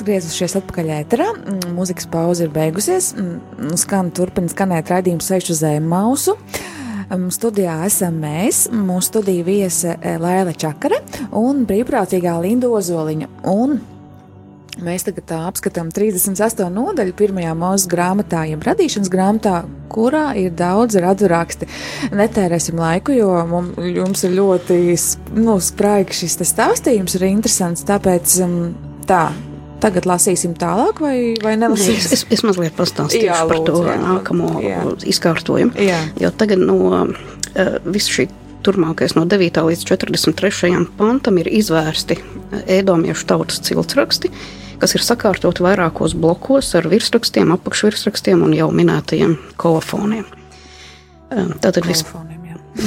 [0.00, 1.28] atgriezušies atpakaļ ēterā.
[1.36, 3.12] Mm, Mūzikas pauze ir beigusies.
[3.14, 6.36] Mm, Skan, turpina skanēt raidījums Seišu zem mausu.
[7.10, 11.02] Mm, Studijā esam mēs, mūsu studija viesa eh, Laila Čakare
[11.36, 13.30] un brīvprātīgā Linda Ozoliņa.
[13.50, 13.80] Un
[14.80, 16.70] Mēs tagad tā apskatām 38.
[16.72, 19.56] nodaļu pirmajā mūža grāmatā, jeb radīšanas grāmatā,
[19.92, 21.68] kurā ir daudz radurāksti.
[22.16, 24.80] Netērēsim laiku, jo mums, ir ļoti
[25.36, 27.84] nu, spraigs šis stāstījums, ir interesants.
[27.90, 28.40] Tāpēc
[29.10, 29.24] tā.
[29.80, 32.12] Tagad lasīsim tālāk, vai, vai nelasīsim?
[32.12, 34.80] Es, es, mazliet pastāstīšu jā, lūdzu, par to jā, nākamo jā.
[35.08, 35.72] izkārtojumu.
[35.80, 36.00] Jā.
[36.20, 37.10] Jo tagad no uh,
[37.88, 38.26] visu šī
[38.66, 39.60] turpmākais no 9.
[39.70, 40.72] līdz 43.
[40.98, 42.18] pantam ir izvērsti
[42.68, 44.30] ēdomiešu tautas ciltsraksti,
[44.80, 50.26] kas ir sakārtoti vairākos blokos ar virsrakstiem, apakšvirsrakstiem un jau minētajiem kolofoniem.
[51.62, 52.02] Tātad vis,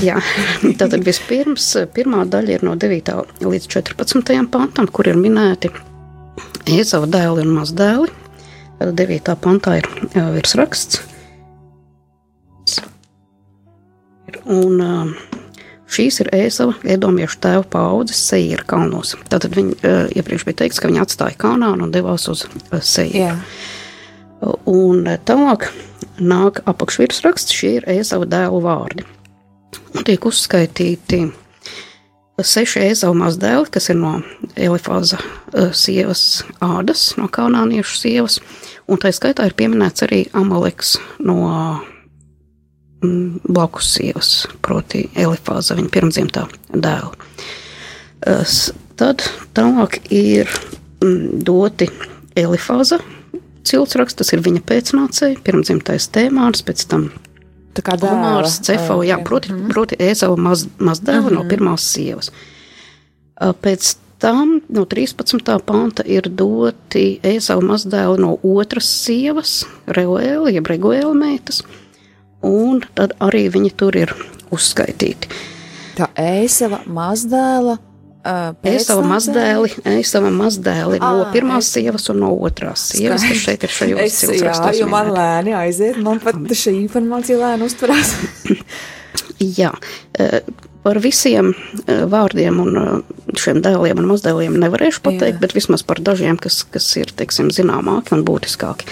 [0.04, 0.20] jā,
[0.82, 3.18] tātad vispirms pirmā daļa ir no 9.
[3.42, 4.38] līdz 14.
[4.52, 5.72] pantam, kur ir minēti
[6.70, 8.12] Iezava dēli un mazdēli.
[8.80, 9.36] Tad 9.
[9.40, 11.02] pantā ir virsraksts.
[14.44, 15.12] Un uh,
[15.94, 19.14] Šīs ir Ēzava, Edomiešu tēva paudzes Seira kalnos.
[19.30, 23.36] Tātad viņi uh, iepriekš bija teikts, ka viņi atstāja Kanānu un devās uz uh, Seira.
[24.42, 25.68] Un uh, tālāk
[26.18, 29.06] nāk apakšvirsraksts, šie ir Ēzava dēlu vārdi.
[29.94, 31.28] Un tiek uzskaitīti
[32.42, 34.16] seši Ēzava mazdēli, kas ir no
[34.56, 38.40] Elifāza uh, sievas ādas, no kanāniešu sievas,
[38.90, 41.42] un tā skaitā ir pieminēts arī Amaleks no
[43.04, 47.12] Mm, blakus sievas, proti, Elifāza, viņa pirmdzimtā dēla.
[48.96, 49.26] Tad
[49.58, 50.48] tālāk ir
[51.04, 51.90] mm, doti
[52.40, 53.02] Elifāza
[53.68, 57.10] ciltsraksts, tas ir viņa pēcnācēji, pirmdzimtais tēmāns, pēc tam
[57.74, 61.34] Tā kā dēls, Cefau, jā, proti, proti Ēzava maz, mazdēla mm -hmm.
[61.34, 61.50] no mhm.
[61.50, 62.32] pirmās sievas.
[63.40, 65.60] Pēc tam no 13.
[65.66, 71.64] panta ir doti Ēzava mazdēli no otras sievas, Reuēla, jeb Reguēla meitas,
[72.42, 74.14] un tad arī viņi tur ir
[74.52, 75.28] uzskaitīti.
[75.98, 77.78] Tā ēsava mazdēla.
[78.24, 81.74] Uh, Ēsava mazdēli, ēsava mazdēli à, no pirmās es...
[81.76, 84.78] sievas un no otrās sievas, kas šeit ir šajos ciltsrakstos.
[84.78, 88.14] Jā, jo man lēni aiziet, man pat šī informācija lēni uztverās.
[89.60, 89.74] jā,
[90.88, 91.52] par visiem
[91.84, 93.04] vārdiem un
[93.40, 95.44] šiem dēliem un mazdēliem nevarēšu pateikt, jā.
[95.44, 98.88] bet vismaz par dažiem, kas, kas ir, teiksim, zināmāki un būtiskāki.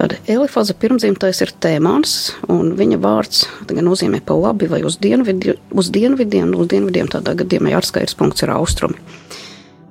[0.00, 5.90] Tad Elifaza pirmdzimtais ir tēmāns, un viņa vārds nozīmē pa labi vai uz, dienvidi, uz
[5.92, 8.96] dienvidiem, uz dienvidiem tādā gadījumā ārskaidrs punkts ir austrumi.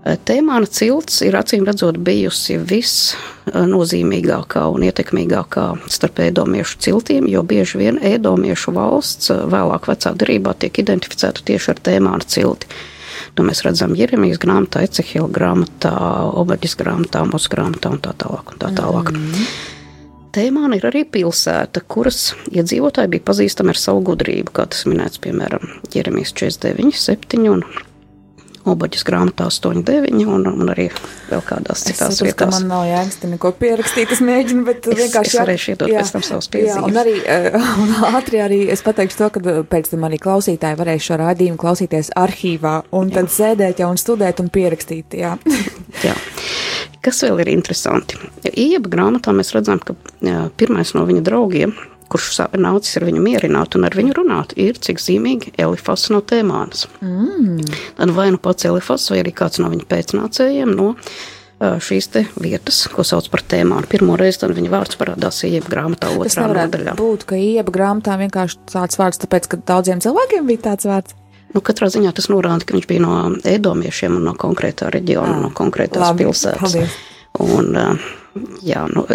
[0.09, 7.77] Eh, tēmāna cilts ir acīm redzot bijusi visnozīmīgākā un ietekmīgākā starp ēdomiešu ciltīm, jo bieži
[7.83, 12.65] vien ēdomiešu valsts eh, vēlāk vecā darībā tiek identificēta tieši ar tēmāna cilti.
[13.37, 15.93] To mēs redzam Jeremijas grāmatā, Ecehila grāmatā,
[16.41, 18.55] Obeģis grāmatā, mūsu grāmatā un tā tālāk.
[18.55, 19.13] Un tā tālāk.
[19.13, 19.77] Mm -hmm.
[20.35, 25.79] Tēmāna ir arī pilsēta, kuras iedzīvotāji bija pazīstami ar savu gudrību, kā tas minēts, piemēram,
[25.93, 27.63] Jeremijas 49, 7 un
[28.67, 30.89] Obaģis grāmatā 8,9 un, un arī
[31.29, 32.57] vēl kādās citās es vietās.
[32.57, 35.31] Man nav jēgas te neko pierakstīt, es mēģinu, bet es, vienkārši.
[35.31, 36.75] Es varēšu iedot jā, pēc tam savus piezīmes.
[36.75, 40.79] Jā, un arī, eh, un ātri arī es pateikšu to, ka pēc tam arī klausītāji
[40.81, 43.21] varēs šo rādījumu klausīties arhīvā un jā.
[43.21, 45.37] tad sēdēt jau un studēt un pierakstīt, jā.
[46.03, 46.17] jā.
[47.05, 48.19] Kas vēl ir interesanti?
[48.49, 49.95] Ieba grāmatā mēs redzam, ka
[50.59, 51.77] pirmais no viņa draugiem
[52.09, 56.87] kurš nācis ar viņu mierināt un ar viņu runāt, ir cik zīmīgi Elifas no tēmānas.
[57.05, 57.59] Mm.
[57.99, 60.95] Tad vai nu pats Elifas, vai arī kāds no viņa pēcnācējiem no
[61.59, 62.07] šīs
[62.39, 63.87] vietas, ko sauc par tēmām.
[63.91, 66.95] Pirmo reizi viņa vārds parādās ieba grāmatā, otrā nodaļā.
[66.99, 71.18] Būt, ka ieba grāmatā vienkārši tāds vārds, tāpēc, ka daudziem cilvēkiem bija tāds vārds.
[71.53, 73.13] Nu, katrā ziņā tas norāda, ka viņš bija no
[73.47, 76.61] ēdomiešiem un no konkrētā reģiona, Jā, no konkrētās labi, pilsētas.
[76.61, 76.97] Paldies.
[77.39, 77.77] Un,
[78.65, 79.05] jā, nu,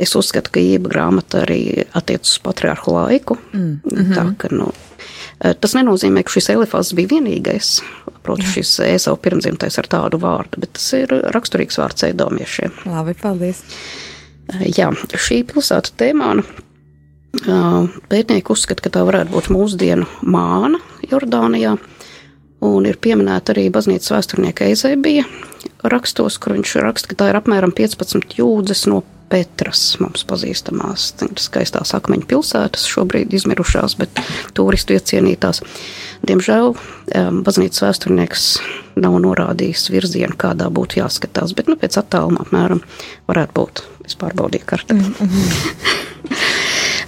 [0.00, 3.38] es uzskatu, ka ība grāmata arī attiecas uz patriarhu laiku.
[3.52, 4.14] Mm -hmm.
[4.16, 4.72] Tā, ka, nu,
[5.60, 7.80] tas nenozīmē, ka šis elefants bija vienīgais.
[8.22, 12.70] Protams, šis ēsau pirmdzimtais ar tādu vārdu, bet tas ir raksturīgs vārds ēdomiešiem.
[12.86, 13.62] Labi, paldies.
[14.76, 16.42] Jā, šī pilsēta tēmāna.
[18.10, 20.78] Pētnieki uzskata, ka tā varētu būt mūsdienu māna
[21.12, 21.76] Jordānijā.
[22.60, 25.24] Un ir pieminēta arī baznīcas vēsturnieka Eizebija
[25.88, 31.92] rakstos, kur viņš raksta, ka tā ir apmēram 15 jūdzes no Petras, mums pazīstamās, skaistās
[31.94, 34.18] akmeņu pilsētas, šobrīd izmirušās, bet
[34.58, 35.62] turistu iecienītās.
[36.26, 36.74] Diemžēl
[37.46, 38.48] baznīcas vēsturnieks
[38.98, 42.82] nav norādījis virzienu, kādā būtu jāskatās, bet nu, pēc attāluma apmēram
[43.30, 43.84] varētu būt.
[44.10, 44.98] Es pārbaudīju kartē.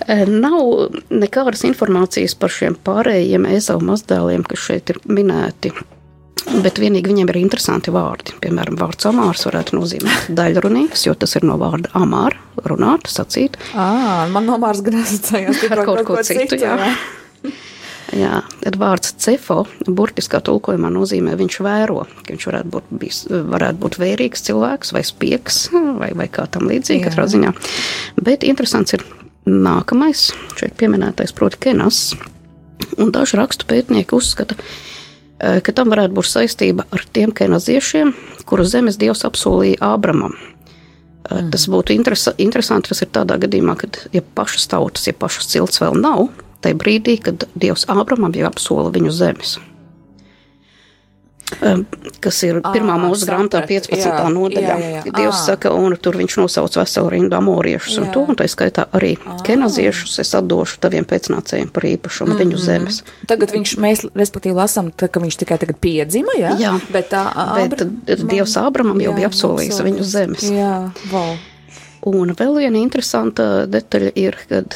[0.08, 0.40] -hmm.
[0.42, 5.72] Nav nekādas informācijas par šiem pārējiem ezavu mazdēliem, kas šeit ir minēti
[6.42, 8.34] Bet vienīgi viņiem ir interesanti vārdi.
[8.42, 13.58] Piemēram, vārds amārs varētu nozīmēt daļrunīgs, jo tas ir no vārda amāra, runāt, sacīt.
[13.78, 16.58] À, man no mārs gan asociējās ar kaut, kaut ko citu.
[16.60, 16.74] Jā.
[16.82, 17.52] jā.
[18.24, 23.82] jā, tad vārds cefo burtiskā tulkojumā nozīmē viņš vēro, ka viņš varētu būt, bijis, varētu
[23.86, 27.54] būt vērīgs cilvēks vai spieks vai, vai kā tam līdzīgi katrā ziņā.
[28.18, 29.06] Bet interesants ir
[29.48, 32.12] nākamais, šeit pieminētais, proti, kenas.
[33.00, 34.66] Un daži rakstu pētnieki uzskata, ka
[35.42, 38.12] Eh, ka tam varētu būt saistība ar tiem kenaziešiem,
[38.46, 40.36] kuru zemes dievs apsolīja Ābramam.
[41.26, 41.48] Mm.
[41.50, 45.82] Tas būtu interesa, interesanti, tas ir tādā gadījumā, kad ja pašas tautas, ja pašas cilts
[45.82, 46.28] vēl nav,
[46.62, 49.58] tajā brīdī, kad dievs Ābramam jau apsola viņu zemes
[52.22, 53.98] kas ir pirmā mūsu grāmatā, 15.
[53.98, 54.62] Jā, nodaļā.
[54.62, 55.14] Jā, jā, jā.
[55.16, 55.42] Dievs à.
[55.52, 58.04] saka, un tur viņš nosauc veselu rindu amoriešus jā.
[58.04, 59.36] un to, un tā skaitā arī à.
[59.46, 62.42] kenaziešus es atdošu taviem pēcnācējiem par īpašumu mm -hmm.
[62.44, 63.02] viņu zemes.
[63.30, 66.56] Tagad viņš, mēs respektīvi lasam, tā, ka viņš tikai tagad piedzima, jā?
[66.60, 67.86] Jā, bet tā, Abra...
[68.06, 70.50] bet Dievs Ābramam jau jā, bija apsolījis viņu zemes.
[70.50, 71.36] Jā, wow.
[72.02, 74.74] Un vēl viena interesanta detaļa ir, kad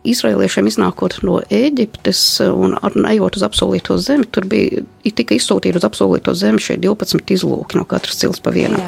[0.00, 2.76] Izraēliešiem iznākot no Ēģiptes un
[3.10, 7.84] ejot uz apsolīto zemi, tur bija tika izsūtīti uz apsolīto zemi šie 12 izlūki no
[7.88, 8.80] katras cilts pa vienam.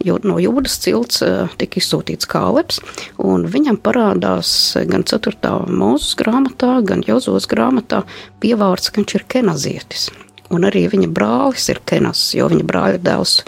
[0.00, 1.20] Jo no jūdas cilts
[1.60, 2.80] tika izsūtīts kāleps,
[3.20, 4.48] un viņam parādās
[4.88, 5.52] gan 4.
[5.68, 8.06] mūzes grāmatā, gan Jozos grāmatā
[8.40, 10.08] pievārds, ka viņš ir kenazietis.
[10.48, 13.40] Un arī viņa brālis ir kenas, jo viņa brāļa dēls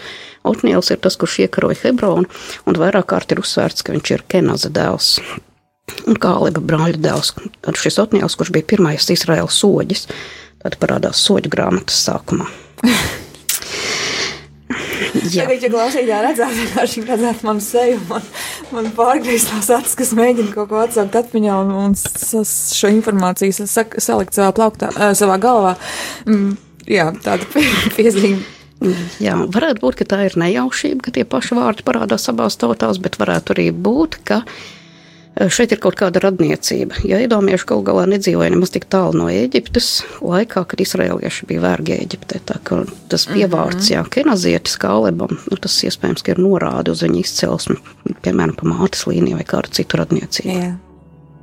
[0.49, 2.29] Otniels ir tas, kurš iekaroja Hebronu,
[2.69, 5.17] un vairāk kārt ir uzsvērts, ka viņš ir kenaza dēls
[6.09, 7.33] un Kāleba brāļa dēls,
[7.79, 10.07] šis Otniels, kurš bija pirmais Izraēlas soģis,
[10.63, 12.49] tad parādās soģu grāmatas sākumā.
[15.29, 18.25] Jā, Tagad, ja klausītāji redzētu, vienkārši redzētu manu seju, man,
[18.75, 24.53] man pārgrieztās acis, kas mēģina kaut ko atsaukt atmiņā un, un šo informāciju salikt savā
[24.57, 25.75] plauktā, savā galvā.
[26.29, 26.57] Mm,
[26.91, 27.49] jā, tāda
[27.97, 28.43] piezīme.
[29.19, 33.19] Jā, varētu būt, ka tā ir nejaušība, ka tie paši vārdi parādās abās tautās, bet
[33.19, 34.61] varētu arī būt, ka uh,
[35.47, 36.99] Šeit ir kaut kāda radniecība.
[37.07, 41.95] Ja iedomājieties, ka galā nedzīvoja nemaz tik tālu no Eģiptes, laikā, kad izraelieši bija vergi
[41.95, 42.41] Eģiptē.
[42.49, 43.37] Tas mhm.
[43.37, 43.93] pievārds, mm -hmm.
[43.95, 47.79] jā, kenazietis Kālebam, nu, tas iespējams, ka ir norāde uz viņa izcelsmi,
[48.27, 50.59] piemēram, pa mātes līniju vai kādu citu radniecību.
[50.59, 50.75] Jā.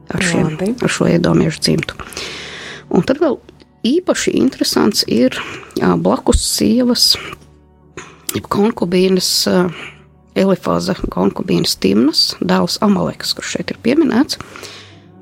[0.10, 1.96] Ar, šiem, ar šo iedomājiešu dzimtu.
[2.90, 3.40] Un tad vēl
[3.84, 5.40] īpaši interesants ir
[5.80, 7.16] jā, blakus sievas,
[8.44, 9.48] konkubīnas.
[9.48, 9.95] Uh,
[10.36, 14.40] Elifāza konkubīnas Timnas, dēls Amaleks, kurš šeit ir pieminēts,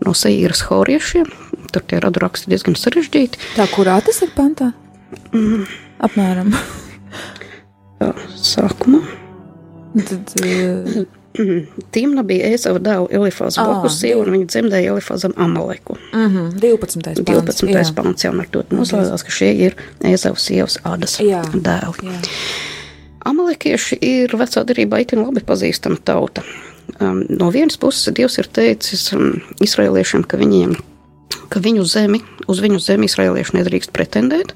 [0.03, 1.29] no Seīras horiešiem.
[1.73, 3.41] Tur tie radu raksti diezgan sarežģīti.
[3.57, 4.71] Tā, kurā tas ir pantā?
[5.33, 5.65] Mm.
[6.03, 6.53] Apmēram.
[8.01, 9.03] Jā, sākumā.
[9.93, 11.03] Tad, uh...
[11.93, 15.95] Timna bija Ēzava dēla Elifāza ah, blakus sieva, un viņa dzemdēja Elifāzam Amaleku.
[16.11, 17.01] Mm -hmm, 12.
[17.05, 17.21] pants.
[17.65, 17.95] 12.
[17.97, 22.05] pants jau ar to noslēdzās, ka šie ir Ēzava sievas Adas jā, dēli.
[22.05, 22.19] Jā.
[23.23, 26.43] Amalekieši ir vecā derībā itin labi pazīstama tauta.
[26.99, 30.75] Um, no vienas puses Dievs ir teicis um, izrēliešiem, ka, viņiem,
[31.51, 32.19] ka viņu zemi,
[32.51, 34.51] uz viņu zemi izrēlieši nedrīkst pretendēt.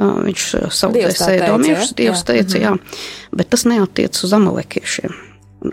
[0.00, 3.04] Uh, viņš saucās Edomiešus, Dievs teica, jā, mhm.
[3.38, 5.14] bet tas neatiec uz amalekiešiem.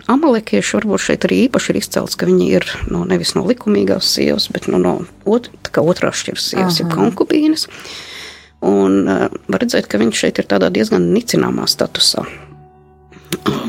[0.06, 4.46] Amalekieši varbūt šeit arī īpaši ir izcelts, ka viņi ir no, nevis no likumīgās sievas,
[4.54, 4.92] bet no, no
[5.26, 5.50] ot,
[5.82, 6.86] otrās šķiras sievas, Aha.
[6.86, 7.66] ja konkubīnes.
[7.66, 8.09] Uh,
[8.60, 12.26] Un uh, var redzēt, ka viņš šeit ir tādā diezgan nicināmā statusā.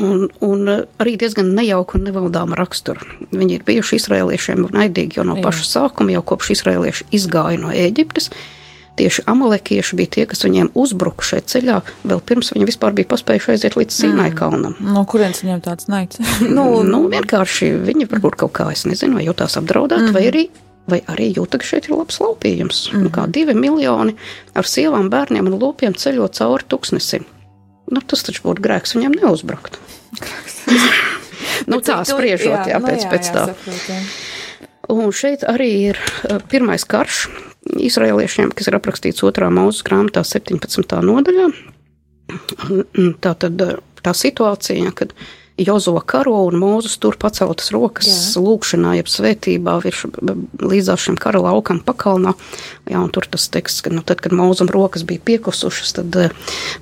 [0.02, 3.04] Un, un uh, arī diezgan nejauka un nevaldāma rakstura.
[3.32, 5.46] Viņi ir bijuši izrēliešiem naidīgi jau no Jā.
[5.46, 8.28] paša sākuma, jau kopš izrēlieši izgāja no Ēģiptes.
[9.00, 11.78] Tieši amalekieši bija tie, kas viņiem uzbruka šajā ceļā,
[12.10, 14.34] vēl pirms viņi vispār bija paspējuši aiziet līdz mm.
[14.36, 14.74] kalnam.
[14.84, 16.20] No kurienes viņiem tāds naids?
[16.58, 20.18] nu, nu, vienkārši viņi varbūt kaut kā, es nezinu, vai jutās apdraudēti, mm.
[20.18, 20.44] vai arī
[20.90, 22.82] vai arī jūta, ka šeit ir labs laupījums.
[22.90, 22.98] Mm.
[23.02, 23.12] -hmm.
[23.14, 24.16] Kā divi miljoni
[24.54, 27.24] ar sievām, bērniem un lūpiem ceļot cauri tuksnesim.
[27.92, 29.78] Nu, tas taču būtu grēks viņam neuzbrukt.
[31.70, 33.46] nu, tā spriežot, jā, jā, pēc, no, jā, pēc tā.
[33.52, 34.00] Saprot, jā.
[34.92, 37.28] Un šeit arī ir uh, pirmais karš
[37.78, 40.98] izraēliešiem, kas ir aprakstīts otrā mūzes grāmatā, 17.
[41.06, 41.46] nodaļā.
[43.22, 45.14] Tā tad uh, tā situācija, kad
[45.66, 48.42] Jozo karo un Mūzes tur paceltas rokas jā.
[48.42, 50.04] lūkšanā, jeb svētībā virs
[50.62, 52.34] līdzās šim kara laukam pakalnā.
[52.90, 56.34] Jā, un tur tas teksts, ka, nu, tad, kad Mūzum rokas bija piekusušas, tad uh,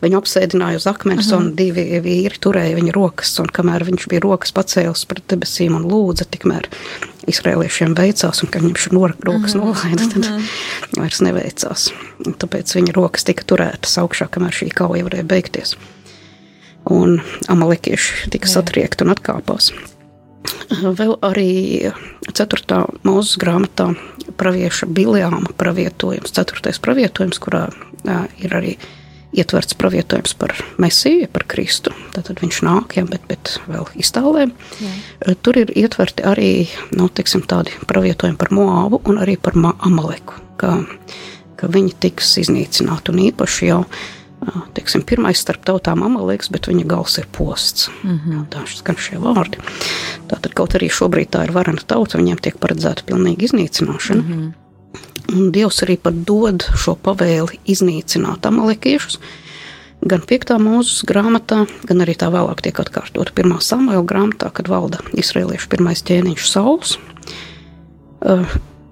[0.05, 1.51] viņu apsēdināja uz akmens uh -huh.
[1.51, 5.87] un divi vīri turēja viņa rokas, un kamēr viņš bija rokas pacēlis pret debesīm un
[5.91, 6.69] lūdza, tikmēr
[7.31, 8.89] Izrēliešiem veicās, un kad viņš
[9.23, 10.99] rokas nolaida, tad uh -huh.
[10.99, 11.93] vairs neveicās.
[12.27, 15.77] Un tāpēc viņa rokas tika turētas augšā, kamēr šī kauja varēja beigties
[16.91, 17.19] un
[17.49, 19.71] amalekieši tika satriekti un atkāpās.
[20.71, 21.51] Vēl arī
[22.33, 22.79] 4.
[23.05, 23.91] mūzes grāmatā
[24.41, 26.73] pravieša Biljāma pravietojums, 4.
[26.83, 27.67] pravietojums, kurā
[28.41, 28.77] ir arī
[29.37, 31.93] ietverts pravietojums par Mesiju, par Kristu.
[32.15, 34.49] Tātad viņš nāk, ja, bet, bet vēl iztālē.
[34.83, 35.35] Jā.
[35.43, 36.53] Tur ir ietverti arī
[36.97, 40.81] nu, teiksim, tādi pravietojumi par Moābu un arī par Amaleku, ka,
[41.61, 43.85] ka viņi tiks iznīcināti un īpaši jau.
[44.75, 47.91] Teiksim, pirmais starp tautām amaleks, bet viņa gals ir posts.
[48.03, 48.47] Mm -hmm.
[48.49, 49.61] Tā skan šie vārdi.
[50.29, 54.23] Tātad, kaut arī šobrīd tā ir varena tauta, viņiem tiek paredzēta pilnīga iznīcināšana.
[54.23, 54.53] Mm -hmm.
[55.37, 59.21] Un Dievs arī pat dod šo pavēli iznīcināt amalekiešus.
[60.01, 60.57] Gan 5.
[60.59, 63.61] mūzes grāmatā, gan arī tā vēlāk tiek atkārtota 1.
[63.61, 66.99] samuēlā grāmatā, kad valda Izraēliešu pirmais ķēniņš Sauls.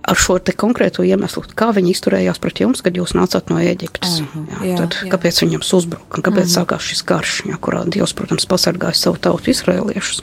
[0.08, 4.20] Ar šo konkrēto iemeslu, kā viņi izturējās pret jums, kad jūs nācāt no Eģiptes.
[4.22, 5.10] Uh -huh, jā, tad, jā.
[5.12, 6.56] Kāpēc viņam uzbruka un kāpēc uh -huh.
[6.62, 10.22] sākās šis karš, jā, kurā Dievs, protams, pasargāja savu tautu, Izraēliešus.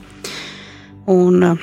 [1.05, 1.57] Un uh,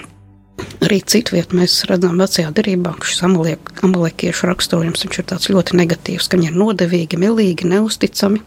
[0.83, 6.39] Arī citviet mēs redzam vecajā derībā, ka šis amalekiešu raksturojums ir tāds ļoti negatīvs, ka
[6.39, 8.43] viņi ir nodevīgi, milīgi, neusticami.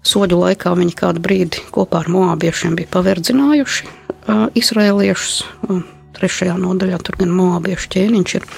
[0.00, 5.42] Soļu laikā viņi kādu brīdi kopā ar moābiešiem bija paverdzinājuši uh, izrēliešus.
[5.68, 5.82] Uh,
[6.20, 8.48] trešajā nodaļā tur gan moābiešu ķēniņš ir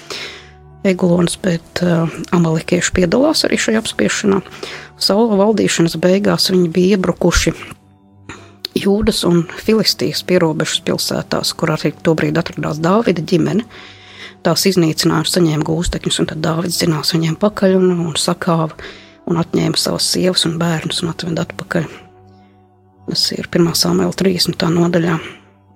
[0.93, 4.41] egulons, bet uh, amalekieši piedalās arī šajā apspiešanā.
[5.03, 7.55] Saula valdīšanas beigās viņi bija iebrukuši
[8.73, 13.67] Jūdas un Filistijas pierobežas pilsētās, kur arī tobrīd atradās Dāvida ģimene.
[14.43, 18.73] Tās iznīcināja, saņēma gūstekņus, un tad Dāvids zinās viņiem pakaļ un, un sakāva
[19.29, 21.87] un atņēma savas sievas un bērnus un atveda atpakaļ.
[23.11, 23.71] Tas ir 1.
[23.77, 24.67] samuēlā 30.
[24.73, 25.21] nodaļā.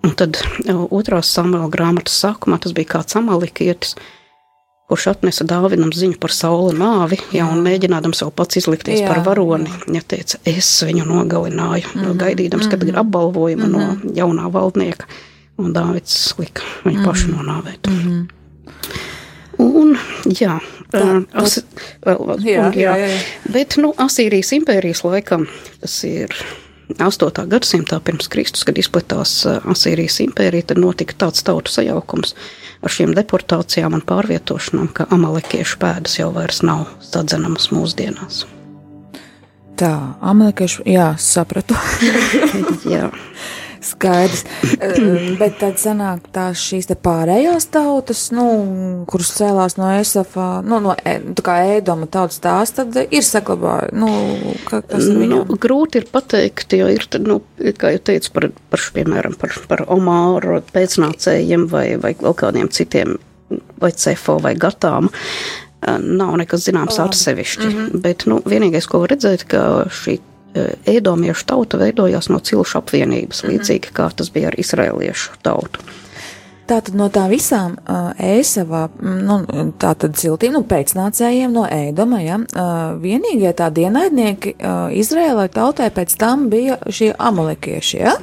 [0.04, 0.38] Un tad
[0.90, 3.96] otrā samuēlā grāmatas sākumā tas bija kāds amalikietis,
[4.86, 9.24] kurš atnesa Dāvidam ziņu par sauli nāvi, ja, un mēģinādams vēl pats izlikties jā, par
[9.26, 12.20] varoni, ja teica, es viņu nogalināju, mm -hmm.
[12.22, 13.00] gaidīdams, kad ir mhm.
[13.02, 13.78] apbalvojuma mm -hmm.
[13.78, 14.14] no mhm.
[14.18, 15.06] jaunā valdnieka,
[15.58, 17.08] un Dāvids lika viņu mm -hmm.
[17.08, 17.90] pašu nonāvēt.
[17.90, 18.26] Mm -hmm.
[19.58, 20.60] Un, jā,
[20.92, 21.64] tā, as,
[22.04, 23.18] vēl, jā, un, jā, jā, jā.
[23.52, 25.46] Bet, nu, Asīrijas impērijas laikam
[25.80, 26.28] tas ir
[26.94, 27.46] 8.
[27.50, 32.36] gadsimtā pirms Kristus, kad izplatās Asīrijas impērija, tad notika tāds tautu sajaukums,
[32.82, 38.44] ar šīm deportācijām un pārvietošanām, ka amalekiešu pēdas jau vairs nav sadzenamas mūsdienās.
[39.76, 39.92] Tā,
[40.24, 41.76] amalekiešu, jā, sapratu.
[42.94, 43.10] jā.
[43.86, 44.44] Skaidrs.
[45.40, 48.46] Bet tad sanāk tās šīs te pārējās tautas, nu,
[49.10, 53.92] kuras cēlās no Esafa, nu, no, e, tā kā ēdoma tautas tās, tad ir saglabāja,
[53.96, 54.10] nu,
[54.68, 55.42] ka, kas ir viņu?
[55.50, 57.40] Nu, grūti ir pateikt, jo ir, tad, nu,
[57.80, 63.16] kā jau teicu, par, par piemēram, par, par Omāru pēcnācējiem vai, vai vēl kādiem citiem,
[63.80, 65.12] vai Cefo vai Gatām
[65.86, 67.66] nav nekas zināms atsevišķi.
[67.66, 68.00] Mm -hmm.
[68.02, 70.18] Bet nu, vienīgais, ko var redzēt, ka šī
[70.88, 73.54] ēdomiešu tauta veidojās no cilšu apvienības, mhm.
[73.54, 75.84] līdzīgi kā tas bija ar izrēliešu tautu.
[76.66, 79.36] Tātad no tā visām uh, ēsavā, nu,
[79.78, 86.16] tātad ciltīm, nu, pēcnācējiem no ēdoma, ja, uh, vienīgie tā dienaidnieki uh, Izrēlai tautai pēc
[86.18, 88.16] tam bija šie amalekieši, ja?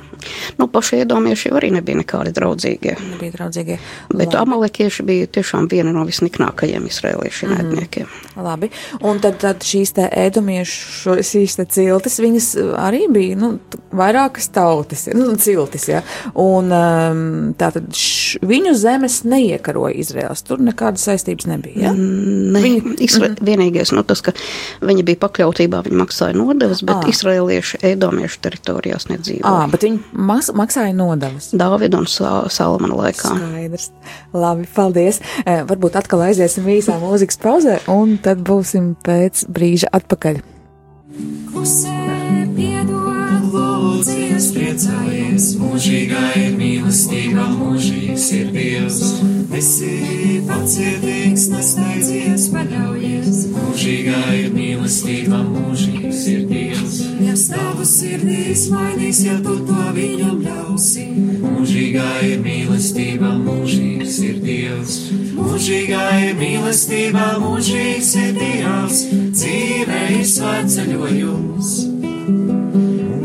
[0.60, 2.96] Nu, paši iedomieši arī nebija nekādi draudzīgie.
[3.14, 3.78] Nebija draudzīgie.
[4.14, 4.40] Bet Labi.
[4.42, 7.60] amalekieši bija tiešām viena no visniknākajiem izrēliešu mm.
[7.64, 8.14] ēdniekiem.
[8.44, 8.70] Labi,
[9.06, 12.50] un tad, tad šīs te ēdomiešu, šīs te ciltis, viņas
[12.82, 13.54] arī bija, nu,
[13.94, 16.04] vairākas tautas, nu, ciltis, ja,
[16.40, 17.24] un um,
[17.60, 21.94] tātad š, viņu zemes neiekaroja Izraels, tur nekādas saistības nebija, ja?
[21.94, 23.44] Ne, viņi, Isra, mm.
[23.46, 24.34] vienīgais, nu, tas, ka
[24.84, 27.12] viņi bija pakļautībā, viņi maksāja nodevas, bet à.
[27.12, 29.54] izrēlieši ēdomiešu teritorijās nedzīvoja.
[29.64, 31.52] À, bet viņi mas, maksāja nodevas.
[31.58, 33.34] Dāvida un Salmana laikā.
[33.34, 33.92] Skaidrs.
[34.34, 35.22] Labi, paldies.
[35.44, 40.42] E, varbūt atkal aiziesim īsā mūzikas pauzē, un tad būsim pēc brīža atpakaļ.
[41.52, 42.00] Klusē,
[42.58, 49.02] piedod, lūdzies, priecājies, mūžīgā ir mīlestība, mūžīgs ir Dievs.
[49.54, 53.23] Esi pacietīgs, nesteidzies, paļaujies,
[53.84, 56.94] mūžīgā ir mīlestība, mūžīgs ir Dievs.
[57.20, 61.04] Ja stāvu sirdīs mainīs, ja tu to viņam ļausi.
[61.42, 64.96] Mūžīgā ir mīlestība, mūžīgs ir Dievs.
[65.36, 69.04] Mūžīgā ir mīlestība, mūžīgs ir Dievs.
[69.36, 71.74] Dzīve ir svētceļojums.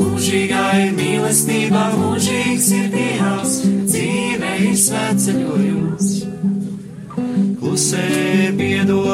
[0.01, 3.61] Mūžīgā ir mīlestība, mūžīgs ir Dievs.
[3.93, 6.11] Dzīve ir svētceļojums.
[7.63, 8.09] Klusē
[8.59, 9.08] piedod,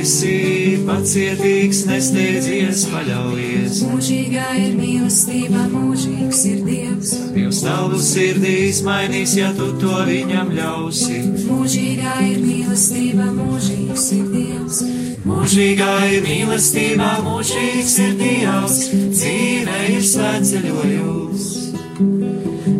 [0.00, 3.82] Esi pacietīgs, nesteidzies, paļaujies.
[3.84, 7.10] Mūžīgā ir mīlestība, mūžīgs ir Dievs.
[7.34, 11.18] Dievs tavu sirdīs mainīs, ja tu to viņam ļausi.
[11.50, 14.80] Mūžīgā ir mīlestība, mūžīgs ir Dievs.
[15.28, 18.78] Mūžīgā ir mīlestība, mūžīgs ir Dievs.
[19.18, 21.50] Dzīve ir svētceļojums.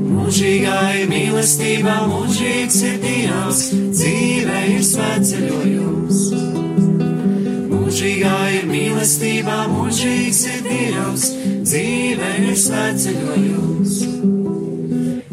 [0.09, 6.50] Mūžīgai mīlestībā mūžīgs ir Dievs, dzīve ir svētceļojums.
[8.01, 11.25] Mūžīgā ir mīlestībā mūžīgs ir Dievs,
[11.69, 13.99] dzīve ir svētceļojums.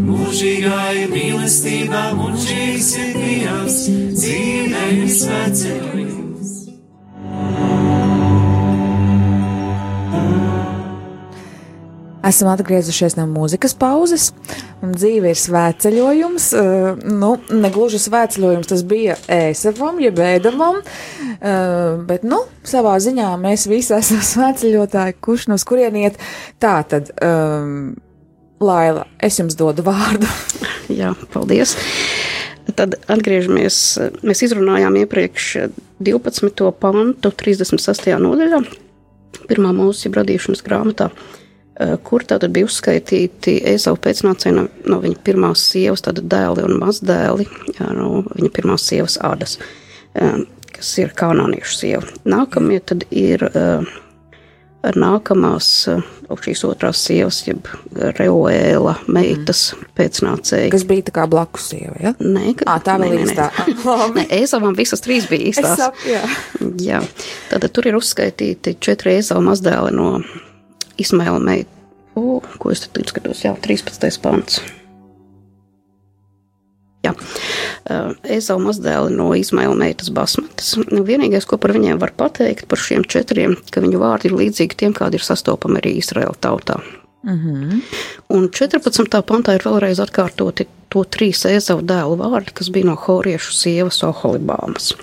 [0.10, 3.80] Mūžīgā ir mīlestībā mūžīgs ir Dievs,
[4.20, 6.07] dzīve ir svētceļojums.
[12.28, 14.32] Esam atgriezušies no mūzikas pauzes,
[14.82, 16.48] dzīve ir svētceļojums.
[16.58, 23.68] Uh, nu, negluži svētceļojums tas bija ēsavam, jeb ēdamam, uh, bet, nu, savā ziņā mēs
[23.72, 26.20] visi esam svētceļotāji, kurš no kurien iet.
[26.64, 27.96] Tā tad, um,
[28.60, 30.28] Laila, es jums dodu vārdu.
[31.00, 31.78] Jā, paldies.
[32.76, 33.80] Tad atgriežamies,
[34.28, 35.52] mēs izrunājām iepriekš
[36.04, 36.68] 12.
[36.82, 38.12] pantu 36.
[38.20, 38.64] nodaļā,
[39.48, 41.14] pirmā mūsu radīšanas grāmatā.
[41.14, 41.37] Eh,
[42.04, 47.46] kur tātad bija uzskaitīti Ezavu pēcnācēji no, no viņa pirmās sievas, tātad dēli un mazdēli,
[47.94, 49.60] no viņa pirmās sievas ādas,
[50.18, 50.42] eh,
[50.74, 52.18] kas ir kanāniešu sieva.
[52.26, 53.96] Nākamie tad ir eh,
[54.98, 55.68] nākamās,
[56.44, 57.68] šīs otrās sievas, jeb
[58.18, 59.92] Reuēla meitas mm.
[59.98, 60.72] pēcnācēji.
[60.74, 62.14] Kas bija tā kā blakus sieva, ja?
[62.22, 63.50] Nē, ka, à, tā vēl īstā.
[64.16, 65.78] Nē, Ezavam visas trīs bija īstās.
[65.82, 66.24] Saku, jā.
[66.84, 67.02] jā.
[67.52, 70.12] Tātad tur ir uzskaitīti četri Ezava mazdēli no
[70.98, 71.70] Ismaila meitu,
[72.18, 74.22] o, ko es tad skatos, jā, 13.
[74.24, 74.62] pants.
[77.06, 77.14] Jā,
[78.36, 80.74] Ezau mazdēli no Izmaila meitas basmetas.
[80.90, 84.80] Nu, vienīgais, ko par viņiem var pateikt, par šiem četriem, ka viņu vārdi ir līdzīgi
[84.82, 86.82] tiem, kādi ir sastopami arī Izraēla tautā.
[87.24, 87.82] Mm -hmm.
[88.30, 89.22] Un 14.
[89.22, 94.96] pantā ir vēlreiz atkārtoti to trīs Ezau dēlu vārdi, kas bija no horiešu sievas Oholibāmas.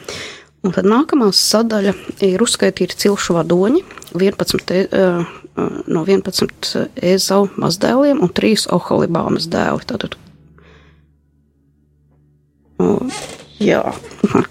[0.64, 3.82] Un tad nākamā sadaļa ir uzskaitīti cilšu vadoņi,
[4.14, 5.26] 11, uh,
[5.56, 9.86] no 11 ezau mazdēliem un 3 oholibāmas dēli.
[9.88, 10.16] Tātad,
[13.62, 13.82] jā,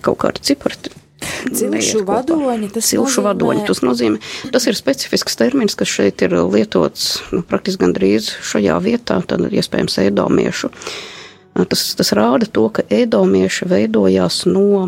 [0.01, 0.99] kaut kādi cipari.
[1.24, 3.28] Cilšu vadoņi, tas Cilšu nozīmē...
[3.30, 4.20] vadoņi, tas nozīmē,
[4.51, 9.99] tas ir specifisks termins, kas šeit ir lietots nu, praktiski gandrīz šajā vietā, tad iespējams
[10.04, 10.72] ēdomiešu.
[11.70, 14.88] Tas, tas rāda to, ka ēdomieši veidojās no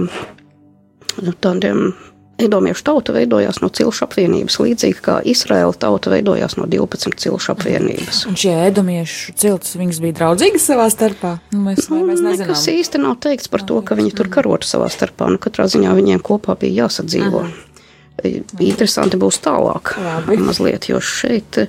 [1.44, 1.94] tādiem
[2.36, 8.26] Edomiešu tauta veidojās no cilšu apvienības, līdzīgi kā Izraēla tauta veidojās no 12 cilšu apvienības.
[8.28, 11.38] Un šie edomiešu cilts, viņas bija draudzīgas savā starpā?
[11.54, 12.50] Nu, mēs, nu, mēs nezinām.
[12.52, 15.30] Nekas īsti nav teikts par to, ka viņi tur karotu savā starpā.
[15.32, 17.46] Nu, katrā ziņā viņiem kopā bija jāsadzīvo.
[17.48, 18.34] Aha.
[18.64, 20.38] Interesanti būs tālāk, Labi.
[20.40, 21.60] mazliet, jo šeit,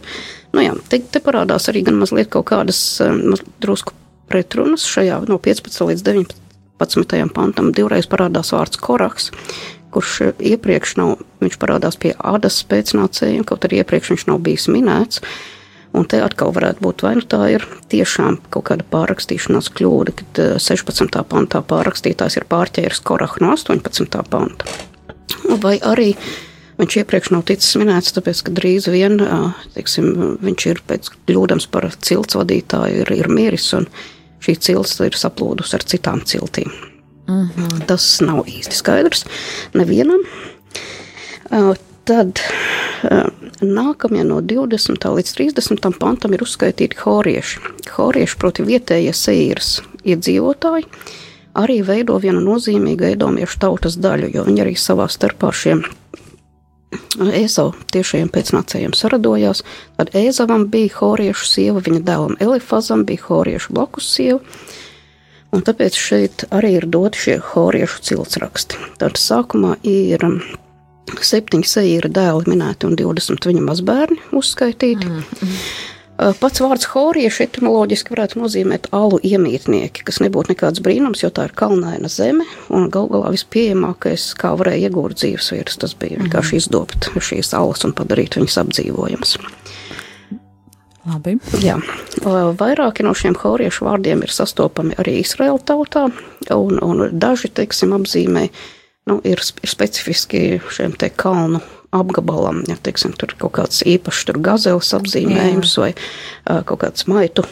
[0.55, 3.95] nu jā, te, te parādās arī gan mazliet kaut kādas maz, drusku
[4.31, 6.45] pretrunas šajā no 15 līdz 19
[6.77, 7.33] 11.
[7.33, 9.31] pantam divreiz parādās vārds koraks,
[9.95, 15.23] kurš iepriekš nav, viņš parādās pie ādas pēcnācējiem, kaut arī iepriekš viņš nav bijis minēts.
[15.97, 20.41] Un te atkal varētu būt, vai nu tā ir tiešām kaut kāda pārrakstīšanās kļūda, kad
[20.61, 21.23] 16.
[21.31, 24.21] pantā pārrakstītājs ir pārķēris korahu no 18.
[24.29, 24.69] panta.
[25.63, 26.11] Vai arī
[26.77, 29.17] viņš iepriekš nav ticis minēts, tāpēc, ka drīz vien,
[29.77, 33.89] teiksim, viņš ir pēc kļūdams par cilts vadītāju, ir, ir miris un
[34.45, 36.75] šī cilts ir saplūdusi ar citām ciltīm.
[37.27, 37.87] Mm -hmm.
[37.87, 39.25] Tas nav īsti skaidrs
[39.75, 40.21] nevienam.
[42.05, 42.39] Tad
[43.61, 45.15] nākamie no 20.
[45.17, 45.99] līdz 30.
[45.99, 47.59] pantam ir uzskaitīti horieši.
[47.97, 50.87] Horieši, proti, vietējie seiras iedzīvotāji,
[51.55, 55.83] arī veido vienu nozīmīgu edomiešu tautas daļu, jo viņi arī savā starpā šiem
[57.17, 59.63] Ēzau tiešajiem pēcnācējiem saradojās.
[59.97, 64.39] Tad Ēzavam bija horiešu sieva, viņa dēlam Elifazam bija horiešu blakus sieva.
[65.57, 68.81] Un tāpēc šeit arī ir doti šie horiešu ciltsraksti.
[69.01, 70.39] Tad sākumā ir um,
[71.17, 75.09] septiņi seīra dēli minēti un 20 viņa mazbērni uzskaitīti.
[75.09, 75.61] Mm
[76.17, 81.55] pats vārds horieši etimoloģiski varētu nozīmēt alu iemītnieki, kas nebūtu nekāds brīnums, jo tā ir
[81.57, 86.63] kalnaina zeme un gal galā vispieejamākais, kā varēja iegūt dzīves vietas, tas bija vienkārši mhm.
[86.63, 89.37] izdobt šīs alas un padarīt viņas apdzīvojamas.
[91.07, 91.37] Labi.
[91.63, 91.77] Jā,
[92.59, 96.09] vairāki no šiem horiešu vārdiem ir sastopami arī Izraēla tautā,
[96.51, 98.49] un, un daži, teiksim, apzīmē,
[99.11, 101.63] nu, ir, ir specifiski šiem te kalnu
[101.95, 105.85] apgabalam, ja teiksim, tur kaut kāds īpašs gazels apzīmējums Jā.
[105.85, 107.47] vai uh, kaut kāds maitu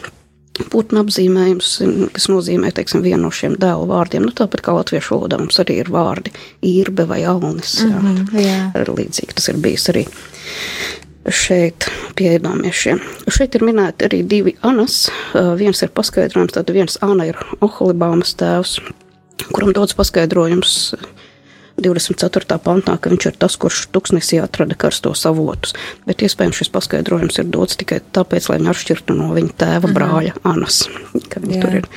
[0.71, 1.71] putnu apzīmējums,
[2.15, 4.23] kas nozīmē teiksim, vienu no šiem dēlu vārdiem.
[4.23, 6.31] Nu, tāpat kā latviešu valodā mums arī ir vārdi
[6.63, 7.81] īrbe vai alnis.
[7.81, 7.99] Jā.
[7.99, 8.85] Mm -hmm, jā.
[8.87, 10.05] Līdzīgi tas ir bijis arī
[11.31, 13.01] šeit pie ēdāmiešiem.
[13.33, 15.07] Šeit ir minēti arī divi anas.
[15.33, 18.77] Viens ir paskaidrojums, tad viens ana ir Oholibāmas tēvs,
[19.49, 20.93] kuram dots paskaidrojums
[21.81, 22.59] 24.
[22.63, 25.75] pantā, ka viņš ir tas, kurš tuksnesī atrada karstos avotus.
[26.07, 30.37] Bet iespējams šis paskaidrojums ir dots tikai tāpēc, lai viņu atšķirtu no viņa tēva brāļa
[30.47, 30.85] Anas,
[31.31, 31.65] ka viņi Jā.
[31.65, 31.91] tur ir.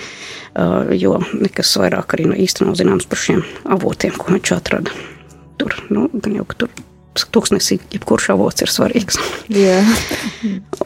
[0.99, 3.45] Jo nekas vairāk arī no īsti nav zināms par šiem
[3.77, 4.97] avotiem, ko viņš atrada.
[5.61, 6.73] Tur, nu, gan jau, ka tur
[7.35, 9.19] tūkstnesī jebkurš avots ir svarīgs.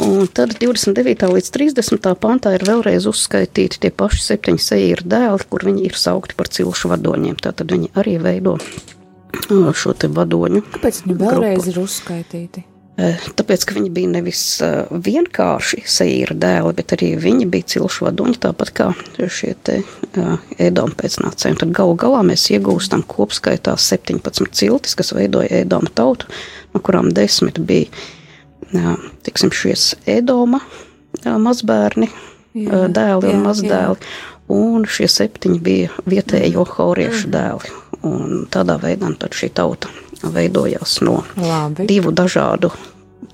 [0.02, 1.28] Un tad 29.
[1.36, 2.10] līdz 30.
[2.22, 6.92] pantā ir vēlreiz uzskaitīti tie paši septiņi seīri dēli, kur viņi ir saukti par cilšu
[6.94, 7.38] vadoņiem.
[7.42, 10.64] Tātad viņi arī veido ā, šo te vadoņu.
[10.74, 12.66] Kāpēc viņi vēlreiz ir uzskaitīti?
[13.00, 18.06] E, Tāpēc, ka viņi bija nevis ā, vienkārši seīri dēli, bet arī viņi bija cilšu
[18.08, 18.88] vadoņi, tāpat kā
[19.32, 19.78] šie te
[20.60, 21.60] ēdoma pēcnācēji.
[21.62, 26.28] Tad galu galā mēs iegūstam kopskaitā 17 ciltis, kas veidoja ēdoma tautu,
[26.74, 27.88] no kurām 10 bija
[28.76, 30.60] jā, tiksim, šies ēdoma
[31.24, 32.10] jā, mazbērni,
[32.52, 34.10] Jā, jā, dēli jā, un mazdēli,
[34.52, 37.72] un šie septiņi bija vietējo hauriešu dēli.
[38.04, 39.88] Un tādā veidā nu, tad šī tauta
[40.22, 41.86] veidojās no Labi.
[41.90, 42.70] divu dažādu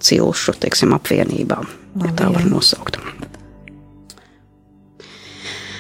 [0.01, 2.99] cilšu teiksim, apvienībām, ja Labi, tā var nosaukt.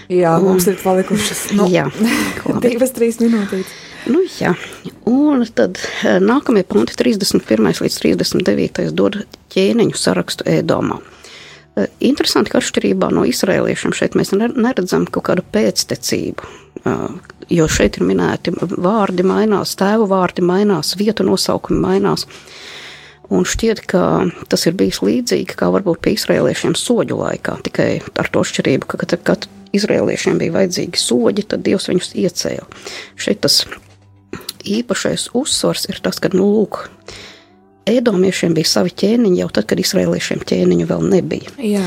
[0.08, 1.84] Jā, mums ir palikušas nu, Jā,
[2.64, 3.68] divas, trīs minūtes.
[4.08, 4.54] Nu, jā,
[5.10, 7.66] un tad eh, nākamie punkti, 31.
[7.84, 8.86] līdz 39.
[8.96, 9.18] dod
[9.52, 10.96] ķēniņu sarakstu ēdomā.
[11.76, 16.48] Eh, Interesanti, ka atšķirībā no izrēliešiem šeit mēs ne- neredzam kaut kādu pēctecību,
[17.48, 22.26] jo šeit ir minēti vārdi mainās, tēvu vārdi mainās, vietu nosaukumi mainās.
[23.28, 24.02] Un šķiet, ka
[24.48, 29.00] tas ir bijis līdzīgi kā varbūt pie izrēliešiem soļu laikā, tikai ar to atšķirību, ka
[29.02, 32.64] kad, kad izrēliešiem bija vajadzīgi soļi, tad Dievs viņus iecēla.
[33.20, 33.60] Šeit tas
[34.64, 36.86] īpašais uzsvars ir tas, ka, nu, lūk,
[37.88, 41.52] ēdomiešiem bija savi ķēniņi jau tad, kad izrēliešiem ķēniņu vēl nebija.
[41.60, 41.84] Jā.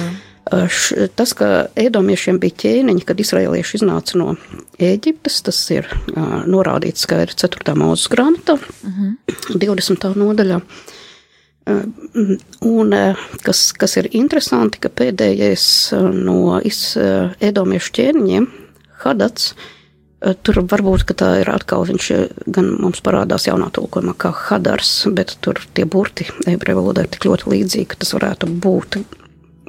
[0.51, 4.35] Š- Tas, ka ēdomiešiem bija ķēniņi, kad izrēlieši iznāca no
[4.81, 7.75] Ēģiptes, tas ir uh, norādīts skaidri 4.
[7.79, 9.35] mūzes grāmatā, uh -huh.
[9.55, 10.15] 20.
[10.15, 10.57] nodaļā.
[10.61, 10.91] Uh,
[12.61, 12.93] Un
[13.45, 15.65] kas, kas ir interesanti, ka pēdējais
[16.17, 18.47] no ēdomiešu ķēniņiem,
[19.01, 19.53] Hadats,
[20.45, 22.09] tur varbūt ka tā ir atkal, viņš
[22.53, 27.25] gan mums parādās jaunā tulkojumā kā Hadars, bet tur tie burti ebreju valodā ir tik
[27.25, 28.99] ļoti līdzīgi, ka tas varētu būt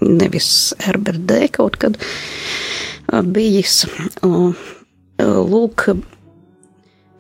[0.07, 1.99] nevis RBD kaut kad
[3.35, 3.85] bijis.
[5.23, 5.87] Lūk,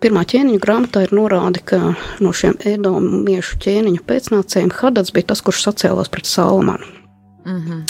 [0.03, 5.67] pirmā ķēniņa grāmatā ir norāde, ka no šiem ēdomiešu ķēniņu pēcnācējiem Hadats bija tas, kurš
[5.69, 6.89] sacēlās pret Salmanu.
[7.47, 7.83] Mm -hmm.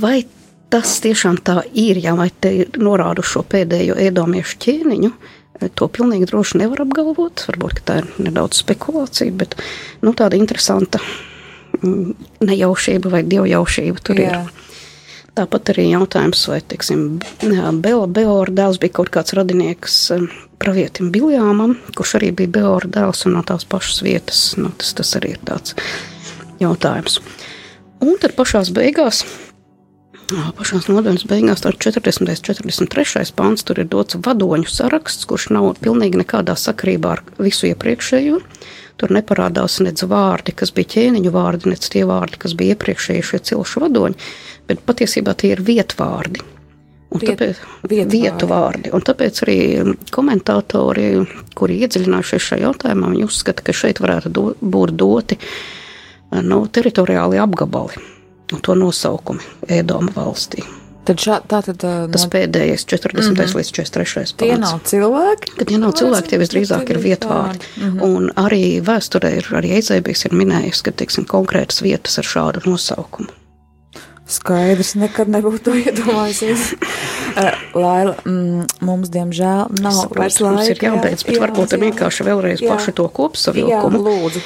[0.00, 0.24] Vai
[0.70, 5.12] tas tiešām tā ir, ja vai te norādu šo pēdējo ēdomiešu ķēniņu?
[5.74, 7.46] To pilnīgi droši nevar apgalvot.
[7.48, 9.56] Varbūt tā ir nedaudz spekulācija, bet
[10.02, 11.35] nu, tāda interesanta mm,
[12.44, 14.40] nejaušība vai dievjaušība tur Jā.
[14.44, 14.62] ir.
[15.36, 17.00] Tāpat arī jautājums, vai teiksim,
[17.84, 20.22] Bela Beora dēls bija kaut kāds radinieks eh,
[20.62, 24.40] pravietim Biljāmam, kurš arī bija Beora dēls un no tās pašas vietas.
[24.56, 25.76] Nu, tas, tas arī ir tāds
[26.62, 27.18] jautājums.
[28.00, 29.26] Un tad pašās beigās,
[30.32, 32.24] ā, pašās nodaļas beigās, tur 40.
[32.24, 33.28] un 43.
[33.36, 38.40] pāns, tur ir dots vadoņu saraksts, kurš nav pilnīgi nekādā sakarībā ar visu iepriekšējo.
[38.96, 43.40] Tur neparādās nec vārdi, kas bija ķēniņu vārdi, nec tie vārdi, kas bija iepriekšējie šie
[43.50, 44.16] cilšu vadoņi,
[44.68, 46.40] bet patiesībā tie ir vietvārdi.
[47.12, 48.16] Un Viet- tāpēc, vietvārdi.
[48.16, 48.90] vietu vārdi.
[48.96, 49.58] Un tāpēc arī
[50.10, 55.38] komentātori, kuri iedziļinājušies šajā jautājumā, viņi uzskata, ka šeit varētu do, būt doti
[56.42, 58.00] nu, teritoriāli apgabali
[58.52, 60.64] un to nosaukumi Ēdoma valstī.
[61.06, 63.14] Tad šā, tā tad uh, Tas no, pēdējais 40.
[63.20, 63.56] Mm -hmm.
[63.60, 64.34] līdz 43.
[64.36, 64.66] tie pants.
[64.66, 65.54] nav cilvēki.
[65.58, 67.64] Kad tie nav cilvēki, tie visdrīzāk ir vietvārdi.
[67.76, 68.02] Mm -hmm.
[68.02, 73.28] Un arī vēsturē ir arī Eizēbijs ir minējis, ka, teiksim, konkrētas vietas ar šādu nosaukumu.
[74.26, 76.72] Skaidrs, nekad nebūtu iedomājusies.
[77.82, 80.72] Laila, mm, mums diemžēl nav Saprotu, vairs mums laika.
[80.72, 82.74] ir jābeidz, bet varbūt ir vienkārši vēlreiz Jā.
[82.74, 84.02] paši to Jā, kopsavilkumu.
[84.02, 84.42] lūdzu.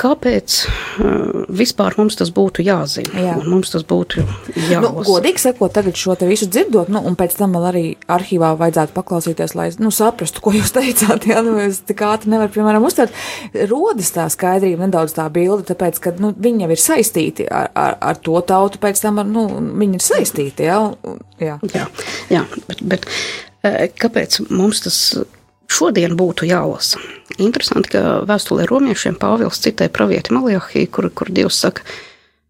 [0.00, 3.12] Kāpēc uh, vispār mums tas būtu jāzina?
[3.12, 3.34] Jā.
[3.44, 5.04] Mums tas būtu Nu, jālasa.
[5.06, 8.96] godīgi sakot, tagad šo te visu dzirdot, nu, un pēc tam vēl arī arhīvā vajadzētu
[8.96, 11.28] paklausīties, lai nu, saprastu, ko jūs teicāt.
[11.28, 13.12] Jā, nu, es tik ātri nevaru, piemēram, uztvert.
[13.70, 17.98] Rodas tā skaidrība, nedaudz tā bilde, tāpēc, ka nu, viņi jau ir saistīti ar, ar,
[18.12, 19.46] ar to tautu, pēc tam ar, nu,
[19.82, 20.68] viņi ir saistīti.
[20.70, 21.60] Jā, un, jā.
[21.76, 21.86] Jā,
[22.32, 23.08] jā bet, bet
[24.00, 24.98] kāpēc mums tas
[25.72, 27.00] šodien būtu jālasa?
[27.40, 31.86] Interesanti, ka vēstulē romiešiem Pāvils citē pravieti Malijahī, kur, kur Dievs saka,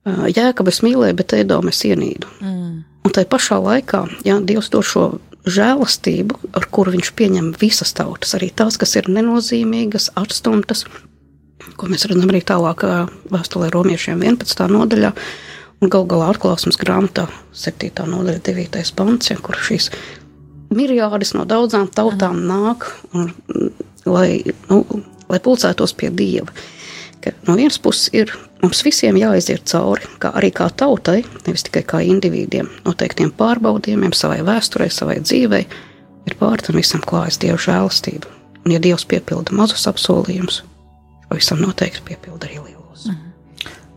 [0.05, 2.27] Jēkab es mīlēju, bet Edomu es ienīdu.
[2.43, 2.81] Mm.
[3.07, 5.05] Un tai pašā laikā, ja Dievs dod šo
[5.47, 10.85] žēlastību, ar kuru viņš pieņem visas tautas, arī tās, kas ir nenozīmīgas, atstumtas,
[11.79, 12.85] ko mēs redzam arī tālāk
[13.33, 14.66] vēstulē romiešiem 11.
[14.70, 15.12] nodaļā,
[15.83, 17.91] un gal galā atklāsmes grāmatā 7.
[18.07, 18.95] nodaļa 9.
[18.99, 19.91] pants, ja, kur šīs
[20.77, 23.73] mirjādas no daudzām tautām nāk un mm,
[24.09, 24.83] lai, nu,
[25.31, 26.53] lai pulcētos pie Dieva.
[27.23, 31.85] Ka no vienas puses ir mums visiem jāiziet cauri, kā arī kā tautai, nevis tikai
[31.87, 35.64] kā individiem, noteiktiem pārbaudījumiem savai vēsturei, savai dzīvei,
[36.27, 38.31] ir pāri tam visam klājas Dieva žēlastība.
[38.62, 40.62] Un ja Dievs piepilda mazus apsolījumus,
[41.29, 43.09] pavisam noteikti piepilda arī lielos.
[43.11, 43.32] Mm.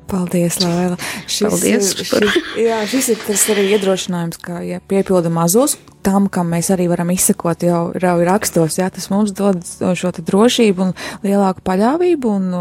[0.07, 0.97] Paldies, Laila.
[1.25, 6.27] Šis, Paldies par- šis, jā, šis ir tas arī iedrošinājums, ka, ja piepilda mazos, tam,
[6.29, 9.63] kam mēs arī varam izsekot jau, jau rakstos, jā, tas mums dod
[9.97, 10.93] šo drošību un
[11.25, 12.51] lielāku paļāvību un,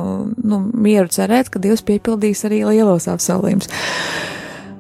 [0.41, 3.69] nu, mieru cerēt, ka Dievs piepildīs arī lielos apsolījumus.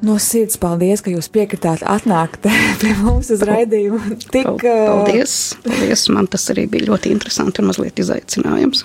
[0.04, 2.44] No sirds paldies, ka jūs piekritāt atnākt
[2.82, 4.18] pie mums uz raidījumu.
[4.28, 5.36] Tik, Paldies!
[5.64, 6.02] Paldies!
[6.12, 8.82] Man tas arī bija ļoti interesanti un mazliet izaicinājums.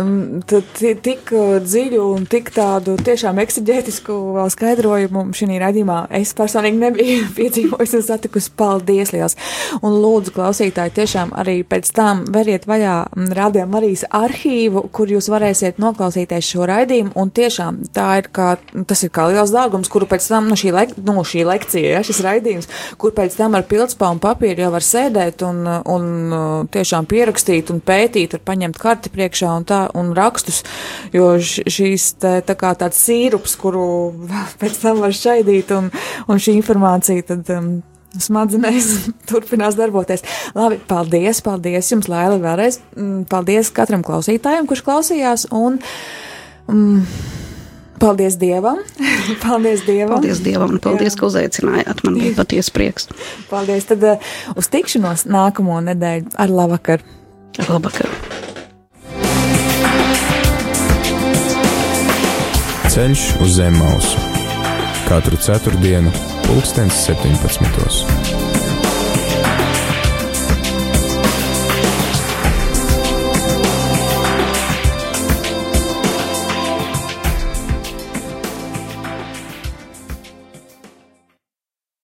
[0.00, 5.98] um, tad ti- tik uh, dziļu un tik tādu tiešām eksigētisku vēl skaidrojumu šī raidījumā
[6.22, 8.54] es personīgi nebiju piedzīvojis un satikusi.
[8.56, 9.36] Paldies liels!
[9.84, 12.96] Un lūdzu, klausītāji, tiešām arī pēc tam veriet vaļā
[13.36, 17.12] Radio Marijas arhīvu, kur jūs varēsiet noklausīties šo raidījumu.
[17.18, 18.54] Un tiešām tā ir kā,
[18.88, 22.02] tas ir kā liels dārgums, kuru pēc tam, nu, šī, lek, nu, šī lekcija, ja,
[22.06, 22.70] šis raidījums,
[23.02, 27.82] kur pēc tam ar pildspānu papīru jau var sēdēt un, un uh, tiešām pierakstīt un
[27.84, 30.62] pētīt, var paņemt karti priekšā un tā, un rakstus,
[31.14, 33.86] jo š- šīs te, tā kā tāds sīrups, kuru
[34.62, 35.90] pēc tam var šaidīt un,
[36.28, 37.50] un šī informācija tad.
[37.52, 37.72] Um,
[38.12, 38.88] Smadzenēs
[39.30, 40.20] turpinās darboties.
[40.52, 42.76] Labi, paldies, paldies jums, Laila, vēlreiz.
[42.92, 45.46] Mm, Paldies katram klausītājam, kurš klausījās.
[45.56, 45.78] Un,
[46.68, 47.06] mm,
[48.02, 48.82] paldies Dievam!
[49.46, 50.18] paldies Dievam!
[50.18, 52.02] Paldies Dievam un paldies, ka uzaicinājāt.
[52.06, 53.08] Man bija patiesi prieks.
[53.52, 53.86] Paldies!
[53.90, 57.06] Tad uh, uz tikšanos nākamo nedēļu ar labvakar!
[57.68, 58.10] Labvakar!
[62.92, 64.32] Ceļš uz zem mausu
[65.08, 66.12] katru ceturtdienu,
[66.46, 68.51] pulkstens 17.